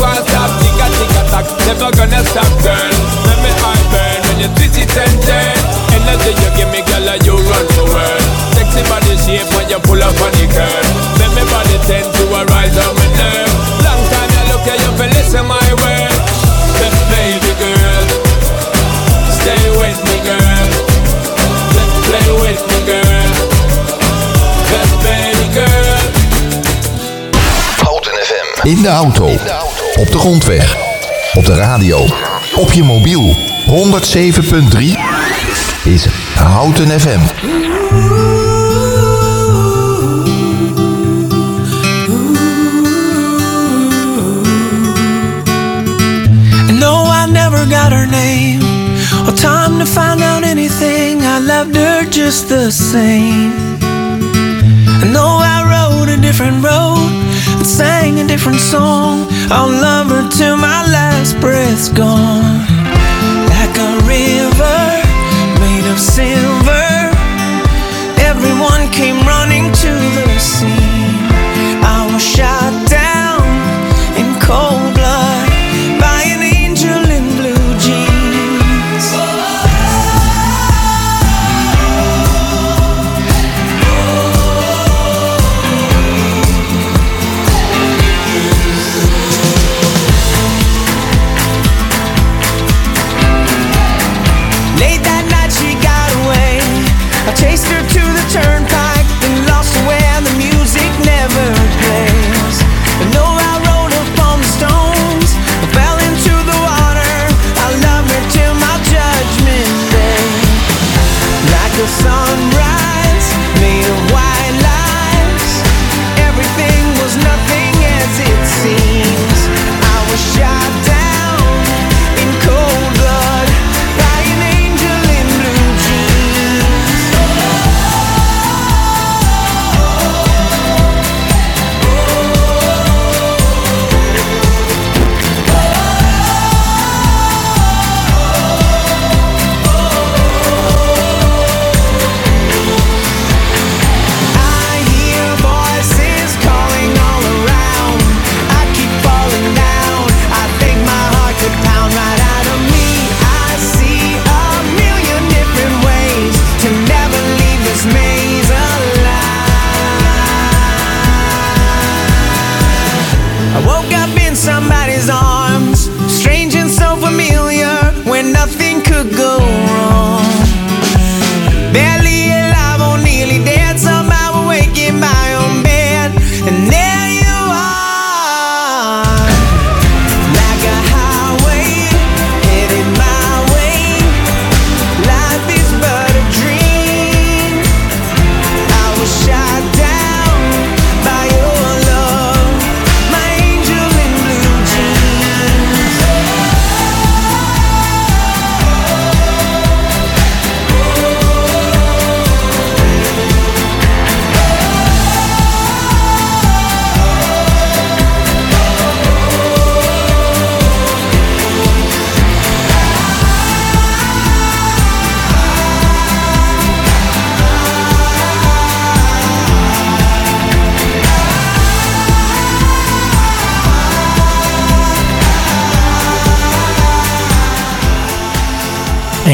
won't 0.04 0.20
stop, 0.28 0.52
Never 1.64 1.90
gonna 1.96 2.22
stop 2.28 2.52
girl, 2.60 2.94
let 3.26 3.40
me 3.40 3.52
burn. 3.90 4.20
When 4.28 4.38
you 4.44 4.50
twist 4.60 4.78
it 4.78 4.92
and 4.92 5.16
turn 5.24 5.58
Energy 5.96 6.36
you 6.36 6.50
give 6.60 6.70
me 6.70 6.84
girl 6.84 7.08
you 7.24 7.36
run 7.40 7.66
the 7.80 7.84
world. 7.88 8.26
Sexy 8.54 8.84
body 8.92 9.16
shape 9.24 9.48
when 9.56 9.72
you 9.72 9.80
pull 9.88 10.04
up 10.04 10.14
on 10.20 10.32
the 10.36 10.46
curb. 10.52 10.86
Me 11.34 11.44
body 11.50 11.78
tend 11.88 12.06
to 12.06 12.24
arise 12.30 12.78
on 12.78 12.92
my 12.94 13.08
nerve. 13.18 13.54
Long 13.82 14.02
time 14.12 14.30
you 14.30 14.44
look 14.52 14.66
at 14.68 14.78
you 14.78 14.92
feel 15.00 15.12
listen 15.16 15.46
my 15.48 15.68
word. 15.82 16.14
Baby 17.10 17.54
girl 17.62 18.06
Stay 19.40 19.64
with 19.80 20.00
me 20.06 20.18
girl. 20.28 20.70
Let's 21.74 21.96
play 22.06 22.28
with 22.44 22.62
me 22.70 22.80
girl. 22.86 23.14
In 28.66 28.82
de 28.82 28.90
auto. 28.90 29.28
In 29.28 29.38
de 29.38 29.52
auto. 29.52 29.63
Op 29.96 30.12
de 30.12 30.18
grondweg. 30.18 30.76
Op 31.34 31.46
de 31.46 31.54
radio. 31.54 32.06
Op 32.56 32.72
je 32.72 32.84
mobiel. 32.84 33.36
107.3 33.66 34.80
is 35.84 36.06
Houten 36.36 37.00
FM. 37.00 37.20
No, 46.80 47.06
I 47.06 47.26
never 47.32 47.66
got 47.66 47.92
her 47.92 48.08
name. 48.08 48.62
Or 49.28 49.34
time 49.34 49.80
to 49.80 49.86
find 49.86 50.22
out 50.22 50.44
anything. 50.44 51.22
I 51.22 51.40
love 51.40 51.76
her 51.76 52.06
just 52.10 52.48
the 52.48 52.72
same. 52.72 53.52
No, 55.12 55.40
I 55.40 55.64
rode 55.64 56.10
a 56.10 56.18
different 56.18 56.64
road. 56.64 57.10
sang 57.64 58.20
a 58.20 58.28
different 58.28 58.60
song. 58.60 59.28
I'll 59.50 59.70
love 59.70 60.10
her 60.10 60.30
till 60.30 60.58
my 60.58 60.82
last 60.92 61.40
breath's 61.40 61.90
gone. 61.90 62.60
Like 63.56 63.76
a 63.78 63.92
river 64.06 64.80
made 65.60 65.92
of 65.92 66.00
silver. 66.00 66.83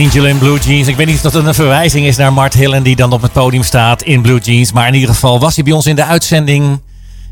Angel 0.09 0.27
in 0.27 0.37
Blue 0.37 0.59
Jeans. 0.59 0.87
Ik 0.87 0.95
weet 0.95 1.07
niet 1.07 1.15
of 1.15 1.21
dat 1.21 1.33
een 1.45 1.53
verwijzing 1.53 2.05
is 2.05 2.17
naar 2.17 2.33
Mart 2.33 2.53
Hillen 2.53 2.83
die 2.83 2.95
dan 2.95 3.11
op 3.11 3.21
het 3.21 3.31
podium 3.31 3.63
staat 3.63 4.01
in 4.01 4.21
Blue 4.21 4.39
Jeans. 4.39 4.71
Maar 4.71 4.87
in 4.87 4.93
ieder 4.93 5.09
geval 5.09 5.39
was 5.39 5.55
hij 5.55 5.63
bij 5.63 5.73
ons 5.73 5.85
in 5.85 5.95
de 5.95 6.03
uitzending. 6.03 6.79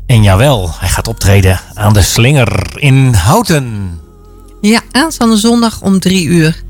En 0.06 0.22
jawel, 0.22 0.70
hij 0.78 0.88
gaat 0.88 1.08
optreden 1.08 1.60
aan 1.74 1.92
de 1.92 2.02
Slinger 2.02 2.62
in 2.74 3.14
Houten. 3.14 3.90
Ja, 4.60 4.80
aanstaande 4.90 5.36
zondag 5.36 5.80
om 5.82 6.00
drie 6.00 6.26
uur. 6.26 6.62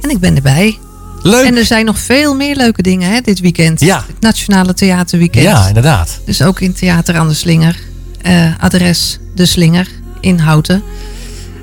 En 0.00 0.10
ik 0.10 0.18
ben 0.18 0.36
erbij. 0.36 0.78
Leuk. 1.22 1.46
En 1.46 1.56
er 1.56 1.64
zijn 1.64 1.84
nog 1.84 1.98
veel 1.98 2.34
meer 2.34 2.56
leuke 2.56 2.82
dingen 2.82 3.10
hè, 3.10 3.20
dit 3.20 3.40
weekend. 3.40 3.80
Ja. 3.80 4.04
Het 4.06 4.20
Nationale 4.20 4.74
Theaterweekend. 4.74 5.44
Ja, 5.44 5.66
inderdaad. 5.68 6.20
Dus 6.24 6.42
ook 6.42 6.60
in 6.60 6.72
Theater 6.72 7.16
aan 7.16 7.28
de 7.28 7.34
Slinger. 7.34 7.78
Eh, 8.22 8.58
adres 8.58 9.18
De 9.34 9.46
Slinger 9.46 9.88
in 10.20 10.38
Houten. 10.38 10.82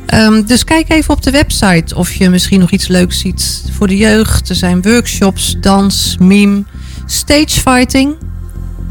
Ehm, 0.10 0.44
dus 0.46 0.64
kijk 0.64 0.90
even 0.90 1.14
op 1.14 1.22
de 1.24 1.32
website 1.32 1.96
of 1.96 2.14
je 2.14 2.30
misschien 2.30 2.60
nog 2.60 2.72
iets 2.72 2.88
leuks 2.88 3.20
ziet 3.20 3.64
voor 3.78 3.88
de 3.88 3.98
jeugd. 3.98 4.50
Er 4.50 4.56
zijn 4.56 4.82
workshops, 4.82 5.56
dans, 5.60 6.16
meme, 6.20 6.64
stagefighting. 7.06 8.16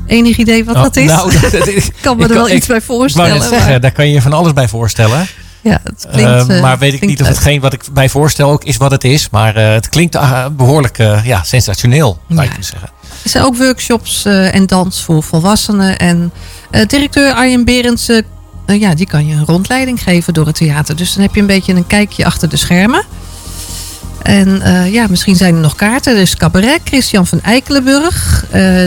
Enig 0.06 0.36
idee 0.36 0.64
wat 0.64 0.76
Oh, 0.76 0.82
dat 0.82 0.96
is? 0.96 1.06
nou, 1.06 1.32
dat- 1.40 1.66
ik 1.66 1.92
kan 2.00 2.16
me 2.16 2.22
ik 2.24 2.28
er 2.28 2.34
wel 2.36 2.46
kan- 2.46 2.56
iets 2.56 2.66
bij 2.66 2.76
Ik 2.76 2.82
voorstellen. 2.82 3.42
zeggen, 3.42 3.70
maar- 3.70 3.80
daar 3.80 3.92
kan 3.92 4.06
je 4.06 4.12
je 4.12 4.22
van 4.22 4.32
alles 4.32 4.52
bij 4.52 4.68
voorstellen. 4.68 5.26
ja, 5.60 5.80
het 5.84 6.06
klinkt, 6.12 6.30
Eh, 6.48 6.56
eh, 6.56 6.62
maar 6.62 6.78
weet 6.78 6.92
ik 6.92 6.98
klinkt 7.00 7.18
niet 7.18 7.28
of 7.28 7.34
hetgeen 7.36 7.60
wat 7.60 7.72
ik 7.72 7.82
bij 7.92 8.08
voorstel 8.08 8.50
ook 8.50 8.64
is 8.64 8.76
wat 8.76 8.90
het 8.90 9.04
is. 9.04 9.30
Maar 9.30 9.56
eh, 9.56 9.72
het 9.72 9.88
klinkt 9.88 10.14
eh, 10.14 10.46
behoorlijk 10.56 10.98
eh, 10.98 11.24
ja, 11.24 11.42
sensationeel, 11.42 12.18
zou 12.28 12.34
je 12.34 12.34
Ja. 12.34 12.46
kunnen 12.46 12.64
zeggen. 12.64 12.88
Er 13.22 13.30
zijn 13.30 13.44
ook 13.44 13.56
workshops 13.56 14.24
en 14.24 14.66
dans 14.66 15.02
voor 15.02 15.22
volwassenen. 15.22 15.98
En 15.98 16.32
directeur 16.86 17.32
Arjen 17.32 17.64
Berendsen, 17.64 18.24
eh, 18.68 18.80
ja, 18.80 18.94
die 18.94 19.06
kan 19.06 19.26
je 19.26 19.34
een 19.34 19.44
rondleiding 19.44 20.02
geven 20.02 20.34
door 20.34 20.46
het 20.46 20.54
theater. 20.54 20.96
Dus 20.96 21.12
dan 21.14 21.22
heb 21.22 21.34
je 21.34 21.40
een 21.40 21.46
beetje 21.46 21.74
een 21.74 21.86
kijkje 21.86 22.24
achter 22.24 22.48
de 22.48 22.56
schermen. 22.56 23.02
En 24.22 24.62
eh, 24.62 24.92
ja, 24.92 25.06
misschien 25.10 25.36
zijn 25.36 25.54
er 25.54 25.60
nog 25.60 25.74
kaarten. 25.74 26.14
Er 26.14 26.20
is 26.20 26.36
cabaret, 26.36 26.80
Christian 26.84 27.26
van 27.26 27.40
Eikelenburg. 27.42 28.44
Eh, 28.50 28.84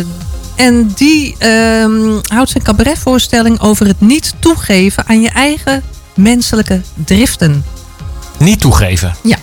en 0.56 0.92
die 0.96 1.36
ehm, 1.38 2.20
houdt 2.28 2.50
zijn 2.50 2.64
cabaretvoorstelling 2.64 3.60
over 3.60 3.88
het 3.88 4.02
niet 4.02 4.34
toegeven 4.40 5.04
aan 5.08 5.22
je 5.22 5.30
eigen 5.30 5.84
menselijke 6.14 6.82
driften. 7.06 7.66
Niet 8.38 8.60
toegeven. 8.60 9.16
Ja. 9.24 9.38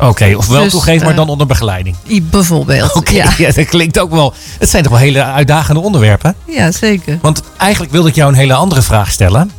Oké, 0.00 0.34
of 0.36 0.46
wel 0.46 0.62
Dus, 0.62 0.72
toegeven, 0.72 1.06
maar 1.06 1.14
dan 1.14 1.28
onder 1.28 1.46
begeleiding. 1.46 1.96
Bijvoorbeeld. 2.22 2.94
Oké, 2.94 3.12
Ja. 3.12 3.30
ja. 3.38 3.50
dat 3.52 3.66
klinkt 3.66 3.98
ook 3.98 4.10
wel. 4.10 4.34
Het 4.58 4.68
zijn 4.68 4.82
toch 4.82 4.92
wel 4.92 5.00
hele 5.00 5.24
uitdagende 5.24 5.80
onderwerpen. 5.80 6.34
ja, 6.46 6.72
zeker. 6.72 7.18
Want 7.22 7.42
eigenlijk 7.56 7.92
wilde 7.92 8.08
ik 8.08 8.14
jou 8.14 8.30
een 8.32 8.38
hele 8.38 8.54
andere 8.54 8.82
vraag 8.82 9.10
stellen. 9.10 9.50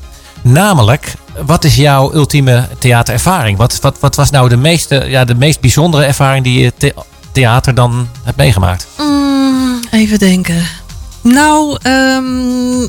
Namelijk, 0.51 1.13
wat 1.45 1.63
is 1.63 1.75
jouw 1.75 2.13
ultieme 2.13 2.67
theaterervaring? 2.79 3.57
Wat, 3.57 3.79
wat, 3.81 3.99
wat 3.99 4.15
was 4.15 4.29
nou 4.29 4.49
de, 4.49 4.57
meeste, 4.57 5.05
ja, 5.07 5.25
de 5.25 5.35
meest 5.35 5.59
bijzondere 5.59 6.03
ervaring 6.03 6.43
die 6.43 6.59
je 6.59 6.73
the- 6.77 6.93
theater 7.31 7.75
dan 7.75 8.07
hebt 8.23 8.37
meegemaakt? 8.37 8.87
Mm, 8.99 9.79
even 9.91 10.19
denken. 10.19 10.63
Nou, 11.21 11.77
ehm 11.81 12.87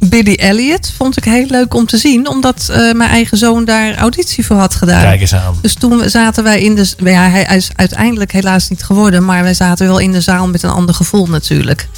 Billy 0.00 0.34
Elliot 0.34 0.92
vond 0.96 1.16
ik 1.16 1.24
heel 1.24 1.46
leuk 1.46 1.74
om 1.74 1.86
te 1.86 1.96
zien. 1.96 2.28
Omdat 2.28 2.68
eh, 2.68 2.76
mijn 2.92 3.10
eigen 3.10 3.38
zoon 3.38 3.64
daar 3.64 3.96
auditie 3.96 4.46
voor 4.46 4.56
had 4.56 4.74
gedaan. 4.74 5.02
Kijk 5.02 5.20
eens 5.20 5.34
aan. 5.34 5.54
Dus 5.62 5.74
toen 5.74 6.08
zaten 6.10 6.44
wij 6.44 6.60
in 6.60 6.74
de... 6.74 6.92
Ja, 6.98 7.28
hij 7.28 7.56
is 7.56 7.70
uiteindelijk 7.76 8.32
helaas 8.32 8.68
niet 8.68 8.82
geworden. 8.82 9.24
Maar 9.24 9.42
wij 9.42 9.54
zaten 9.54 9.86
wel 9.86 9.98
in 9.98 10.12
de 10.12 10.20
zaal 10.20 10.48
met 10.48 10.62
een 10.62 10.70
ander 10.70 10.94
gevoel 10.94 11.26
natuurlijk. 11.26 11.88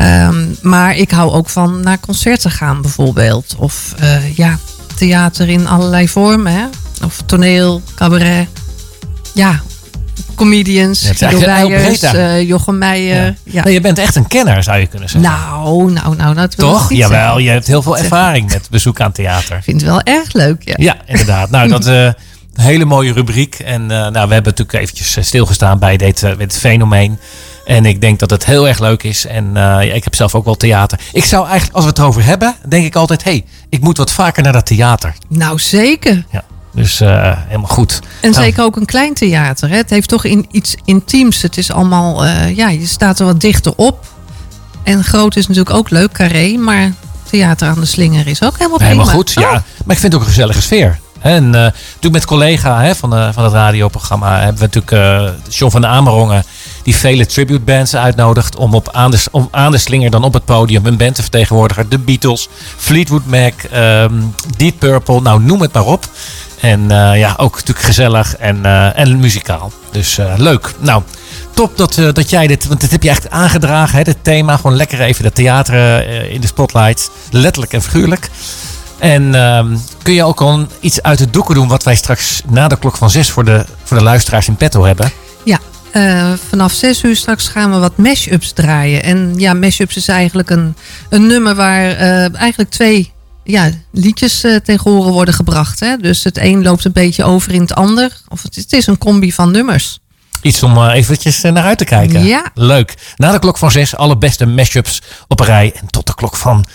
Ehm, 0.00 0.46
maar 0.62 0.96
ik 0.96 1.10
hou 1.10 1.32
ook 1.32 1.48
van 1.48 1.80
naar 1.80 2.00
concerten 2.00 2.50
gaan 2.50 2.82
bijvoorbeeld. 2.82 3.54
Of 3.58 3.94
eh, 3.98 4.36
ja, 4.36 4.58
theater 4.96 5.48
in 5.48 5.66
allerlei 5.66 6.08
vormen. 6.08 6.52
Hè? 6.52 6.64
Of 7.04 7.22
toneel, 7.26 7.82
cabaret. 7.94 8.48
Ja, 9.34 9.60
comedians. 10.34 11.02
Ja, 11.02 11.12
Guido 11.14 11.38
Weijers, 11.38 12.02
eh, 12.02 12.48
Jochem 12.48 12.78
Meijer. 12.78 13.36
Ja. 13.42 13.64
Nee, 13.64 13.72
je 13.72 13.80
bent 13.80 13.98
echt 13.98 14.16
een 14.16 14.26
kenner, 14.26 14.62
zou 14.62 14.78
je 14.78 14.86
kunnen 14.86 15.08
zeggen. 15.08 15.30
Nou, 15.30 15.92
nou, 15.92 16.16
nou, 16.16 16.40
ik 16.40 16.50
Toch? 16.50 16.92
Jawel, 16.92 17.18
zeggen. 17.18 17.42
je 17.42 17.50
hebt 17.50 17.66
heel 17.66 17.82
veel 17.82 17.98
ervaring 17.98 18.52
met 18.52 18.68
bezoek 18.70 19.00
aan 19.00 19.12
theater. 19.12 19.56
Ik 19.56 19.62
vind 19.62 19.80
het 19.80 19.90
wel 19.90 20.00
erg 20.00 20.32
leuk, 20.32 20.62
ja. 20.64 20.74
Ja, 20.76 20.96
inderdaad. 21.06 21.50
Nou, 21.50 21.68
dat 21.68 21.86
is 21.86 21.88
een 21.94 22.14
hele 22.54 22.84
mooie 22.84 23.12
rubriek. 23.12 23.54
En 23.54 23.86
nou, 23.86 24.12
we 24.12 24.18
hebben 24.18 24.42
natuurlijk 24.42 24.72
eventjes 24.72 25.26
stilgestaan 25.26 25.78
bij 25.78 25.96
dit, 25.96 26.24
dit 26.38 26.58
fenomeen. 26.58 27.18
En 27.70 27.86
ik 27.86 28.00
denk 28.00 28.18
dat 28.18 28.30
het 28.30 28.44
heel 28.44 28.68
erg 28.68 28.78
leuk 28.78 29.02
is. 29.02 29.26
En 29.26 29.46
eh, 29.46 29.62
ja, 29.62 29.80
ik 29.80 30.04
heb 30.04 30.14
zelf 30.14 30.34
ook 30.34 30.44
wel 30.44 30.54
theater. 30.54 31.00
Ik 31.12 31.24
zou 31.24 31.46
eigenlijk, 31.46 31.74
als 31.74 31.84
we 31.84 31.90
het 31.90 31.98
erover 31.98 32.24
hebben, 32.24 32.54
denk 32.68 32.84
ik 32.84 32.96
altijd... 32.96 33.24
hé, 33.24 33.30
hey, 33.30 33.44
ik 33.68 33.80
moet 33.80 33.96
wat 33.96 34.10
vaker 34.10 34.42
naar 34.42 34.52
dat 34.52 34.66
theater. 34.66 35.14
Nou, 35.28 35.58
zeker. 35.58 36.24
Ja, 36.30 36.44
dus 36.74 37.00
eh, 37.00 37.36
helemaal 37.46 37.70
goed. 37.70 38.00
En 38.20 38.30
Nou, 38.30 38.44
zeker 38.44 38.64
ook 38.64 38.76
een 38.76 38.84
klein 38.84 39.14
theater. 39.14 39.68
Hè? 39.68 39.76
Het 39.76 39.90
heeft 39.90 40.08
toch 40.08 40.24
in, 40.24 40.46
iets 40.50 40.76
intiems. 40.84 41.42
Het 41.42 41.56
is 41.56 41.72
allemaal, 41.72 42.24
eh, 42.24 42.56
ja, 42.56 42.68
je 42.68 42.86
staat 42.86 43.18
er 43.18 43.26
wat 43.26 43.40
dichter 43.40 43.72
op. 43.76 44.06
En 44.82 45.04
groot 45.04 45.36
is 45.36 45.46
natuurlijk 45.46 45.76
ook 45.76 45.90
leuk, 45.90 46.12
carré. 46.12 46.56
Maar 46.56 46.92
theater 47.30 47.68
aan 47.68 47.80
de 47.80 47.86
slinger 47.86 48.26
is 48.26 48.42
ook 48.42 48.56
helemaal 48.56 48.78
prima. 48.78 48.92
Helemaal 48.92 49.14
goed, 49.14 49.32
ja. 49.32 49.42
Oh, 49.42 49.52
Maar 49.52 49.96
ik 49.96 50.00
vind 50.00 50.02
het 50.02 50.14
ook 50.14 50.20
een 50.20 50.26
gezellige 50.26 50.62
sfeer. 50.62 50.98
En 51.20 51.44
eh, 51.44 51.60
natuurlijk 51.60 52.12
met 52.12 52.24
collega 52.24 52.80
hè, 52.80 52.94
van, 52.94 53.32
van 53.34 53.44
het 53.44 53.52
radioprogramma 53.52 54.40
hebben 54.40 54.60
we 54.60 54.68
natuurlijk 54.72 55.34
John 55.48 55.72
van 55.72 55.86
Amerongen 55.86 56.44
die 56.82 56.96
vele 56.96 57.26
tribute 57.26 57.60
bands 57.60 57.96
uitnodigt 57.96 58.56
om, 58.56 58.74
op 58.74 58.88
aan, 58.92 59.10
de, 59.10 59.22
om 59.30 59.48
aan 59.50 59.72
de 59.72 59.78
slinger 59.78 60.10
dan 60.10 60.24
op 60.24 60.32
het 60.32 60.44
podium 60.44 60.86
een 60.86 60.96
band 60.96 61.14
te 61.14 61.22
vertegenwoordigen. 61.22 61.88
De 61.88 61.98
Beatles, 61.98 62.48
Fleetwood 62.76 63.26
Mac, 63.26 63.52
ehm, 63.70 64.14
Deep 64.56 64.78
Purple, 64.78 65.20
nou 65.20 65.42
noem 65.42 65.60
het 65.60 65.72
maar 65.72 65.86
op. 65.86 66.08
En 66.60 66.90
eh, 66.90 67.18
ja, 67.18 67.34
ook 67.36 67.54
natuurlijk 67.54 67.86
gezellig 67.86 68.36
en, 68.36 68.64
eh, 68.64 68.98
en 68.98 69.18
muzikaal. 69.18 69.72
Dus 69.90 70.18
eh, 70.18 70.32
leuk. 70.36 70.72
Nou, 70.78 71.02
top 71.54 71.76
dat, 71.76 71.94
dat 72.12 72.30
jij 72.30 72.46
dit, 72.46 72.66
want 72.66 72.80
dit 72.80 72.90
heb 72.90 73.02
je 73.02 73.08
echt 73.08 73.30
aangedragen, 73.30 73.98
hè, 73.98 74.04
dit 74.04 74.16
thema. 74.22 74.56
Gewoon 74.56 74.76
lekker 74.76 75.00
even 75.00 75.24
de 75.24 75.32
theater 75.32 76.08
in 76.30 76.40
de 76.40 76.46
spotlight. 76.46 77.10
Letterlijk 77.30 77.72
en 77.72 77.82
figuurlijk. 77.82 78.30
En 78.98 79.34
ehm, 79.34 79.76
kun 80.02 80.14
je 80.14 80.24
ook 80.24 80.40
al 80.40 80.66
iets 80.80 81.02
uit 81.02 81.18
de 81.18 81.30
doeken 81.30 81.54
doen 81.54 81.68
wat 81.68 81.82
wij 81.82 81.94
straks 81.94 82.42
na 82.48 82.68
de 82.68 82.78
klok 82.78 82.96
van 82.96 83.10
zes 83.10 83.30
voor 83.30 83.44
de, 83.44 83.64
voor 83.84 83.96
de 83.96 84.02
luisteraars 84.02 84.48
in 84.48 84.56
petto 84.56 84.84
hebben? 84.84 85.12
Ja, 85.44 85.58
eh, 85.92 86.32
vanaf 86.48 86.72
zes 86.72 87.02
uur 87.02 87.16
straks 87.16 87.48
gaan 87.48 87.70
we 87.70 87.78
wat 87.78 87.96
mashups 87.96 88.52
draaien. 88.52 89.02
En 89.02 89.34
ja, 89.36 89.54
mashups 89.54 89.96
is 89.96 90.08
eigenlijk 90.08 90.50
een, 90.50 90.76
een 91.08 91.26
nummer 91.26 91.54
waar 91.54 91.90
eh, 91.90 92.34
eigenlijk 92.34 92.70
twee 92.70 93.12
ja, 93.44 93.70
liedjes 93.92 94.44
eh, 94.44 94.56
tegen 94.56 94.90
horen 94.90 95.12
worden 95.12 95.34
gebracht. 95.34 95.80
Hè? 95.80 95.96
Dus 95.96 96.24
het 96.24 96.38
een 96.38 96.62
loopt 96.62 96.84
een 96.84 96.92
beetje 96.92 97.24
over 97.24 97.52
in 97.52 97.60
het 97.60 97.74
ander. 97.74 98.20
Of 98.28 98.42
het, 98.42 98.54
het 98.54 98.72
is 98.72 98.86
een 98.86 98.98
combi 98.98 99.32
van 99.32 99.50
nummers. 99.50 99.98
Iets 100.42 100.62
om 100.62 100.86
eventjes 100.86 101.40
naar 101.40 101.64
uit 101.64 101.78
te 101.78 101.84
kijken. 101.84 102.24
Ja. 102.24 102.50
Leuk. 102.54 102.94
Na 103.16 103.32
de 103.32 103.38
klok 103.38 103.58
van 103.58 103.70
zes 103.70 103.96
alle 103.96 104.18
beste 104.18 104.46
mashups 104.46 105.02
op 105.28 105.40
een 105.40 105.46
rij. 105.46 105.72
En 105.80 105.86
tot 105.86 106.06
de 106.06 106.14
klok 106.14 106.36
van 106.36 106.66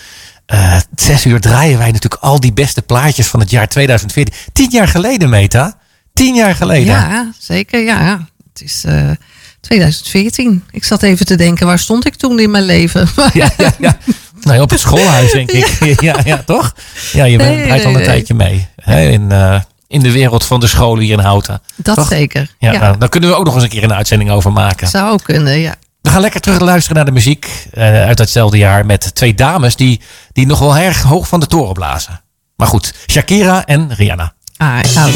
zes 0.94 1.26
uur 1.26 1.40
draaien 1.40 1.78
wij 1.78 1.90
natuurlijk 1.90 2.22
al 2.22 2.40
die 2.40 2.52
beste 2.52 2.82
plaatjes 2.82 3.26
van 3.26 3.40
het 3.40 3.50
jaar 3.50 3.68
2014. 3.68 4.34
Tien 4.52 4.70
jaar 4.70 4.88
geleden, 4.88 5.28
Meta. 5.28 5.78
Tien 6.12 6.34
jaar 6.34 6.54
geleden. 6.54 6.86
Ja, 6.86 7.30
zeker. 7.38 7.80
Ja, 7.80 8.26
het 8.58 8.68
is 8.68 8.84
eh, 8.84 9.10
2014. 9.60 10.64
Ik 10.70 10.84
zat 10.84 11.02
even 11.02 11.26
te 11.26 11.34
denken, 11.34 11.66
waar 11.66 11.78
stond 11.78 12.06
ik 12.06 12.14
toen 12.14 12.38
in 12.38 12.50
mijn 12.50 12.64
leven? 12.64 13.08
Ja, 13.32 13.50
ja, 13.56 13.72
ja. 13.78 13.96
Nou, 14.40 14.60
op 14.60 14.70
het 14.70 14.80
schoolhuis, 14.80 15.32
denk 15.32 15.50
ik. 15.50 15.66
Ja, 16.00 16.20
ja, 16.24 16.42
toch? 16.46 16.74
Ja, 17.12 17.24
je 17.24 17.36
bent, 17.36 17.56
Nee, 17.56 17.64
draait 17.64 17.84
al 17.84 17.90
een 17.90 17.96
nee, 17.96 18.04
tijdje 18.04 18.34
mee. 18.34 18.66
Hè, 18.76 19.00
in, 19.08 19.32
eh, 19.32 19.60
in 19.88 20.00
de 20.00 20.12
wereld 20.12 20.44
van 20.44 20.60
de 20.60 20.66
scholen 20.66 21.02
hier 21.04 21.12
in 21.12 21.24
Houten. 21.24 21.62
Dat 21.76 21.96
Toch? 21.96 22.08
zeker. 22.08 22.54
Ja, 22.58 22.72
Ja, 22.72 22.78
Nou, 22.80 22.98
daar 22.98 23.08
kunnen 23.08 23.30
we 23.30 23.36
ook 23.36 23.44
nog 23.44 23.54
eens 23.54 23.62
een 23.62 23.68
keer 23.68 23.84
een 23.84 23.94
uitzending 23.94 24.30
over 24.30 24.52
maken. 24.52 24.88
zou 24.88 25.12
ook 25.12 25.22
kunnen, 25.22 25.58
ja. 25.58 25.74
We 26.02 26.10
gaan 26.10 26.20
lekker 26.20 26.40
terug 26.40 26.60
luisteren 26.60 26.96
naar 26.96 27.04
de 27.04 27.12
muziek 27.12 27.66
eh, 27.72 27.82
uit 28.06 28.16
datzelfde 28.16 28.58
jaar. 28.58 28.86
Met 28.86 29.14
twee 29.14 29.34
dames 29.34 29.76
die, 29.76 30.00
die 30.32 30.46
nog 30.46 30.58
wel 30.58 30.76
erg 30.76 31.02
hoog 31.02 31.28
van 31.28 31.40
de 31.40 31.46
toren 31.46 31.74
blazen. 31.74 32.20
Maar 32.56 32.68
goed, 32.68 32.94
Shakira 33.10 33.64
en 33.64 33.94
Rihanna. 33.94 34.32
Ah, 34.56 34.78
ik 34.78 34.90
hou 34.94 35.12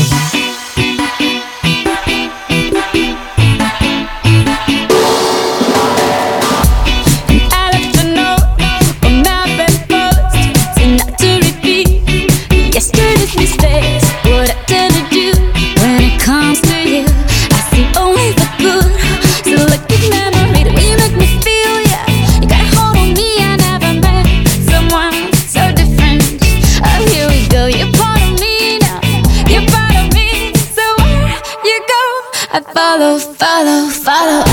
I 32.53 32.61
follow, 32.63 33.19
follow, 33.19 33.89
follow. 33.91 34.50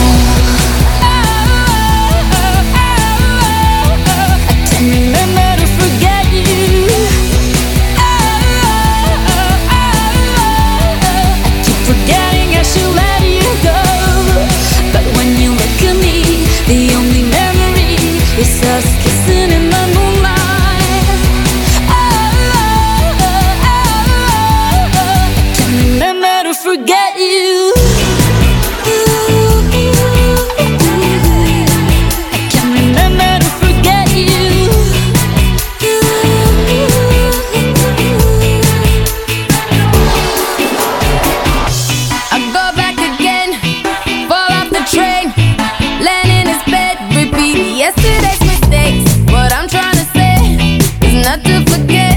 que 51.85 52.16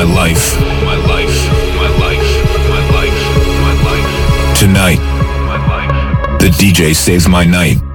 my 0.00 0.14
life. 0.14 0.58
My 0.60 0.96
life. 0.96 1.36
My 1.76 1.88
life. 2.00 2.28
My 2.70 2.80
life. 2.96 3.20
My 3.60 3.74
life. 3.84 4.58
Tonight. 4.58 4.98
My 5.44 5.58
life. 5.68 6.40
The 6.40 6.46
DJ 6.46 6.94
saves 6.94 7.28
my 7.28 7.44
night. 7.44 7.89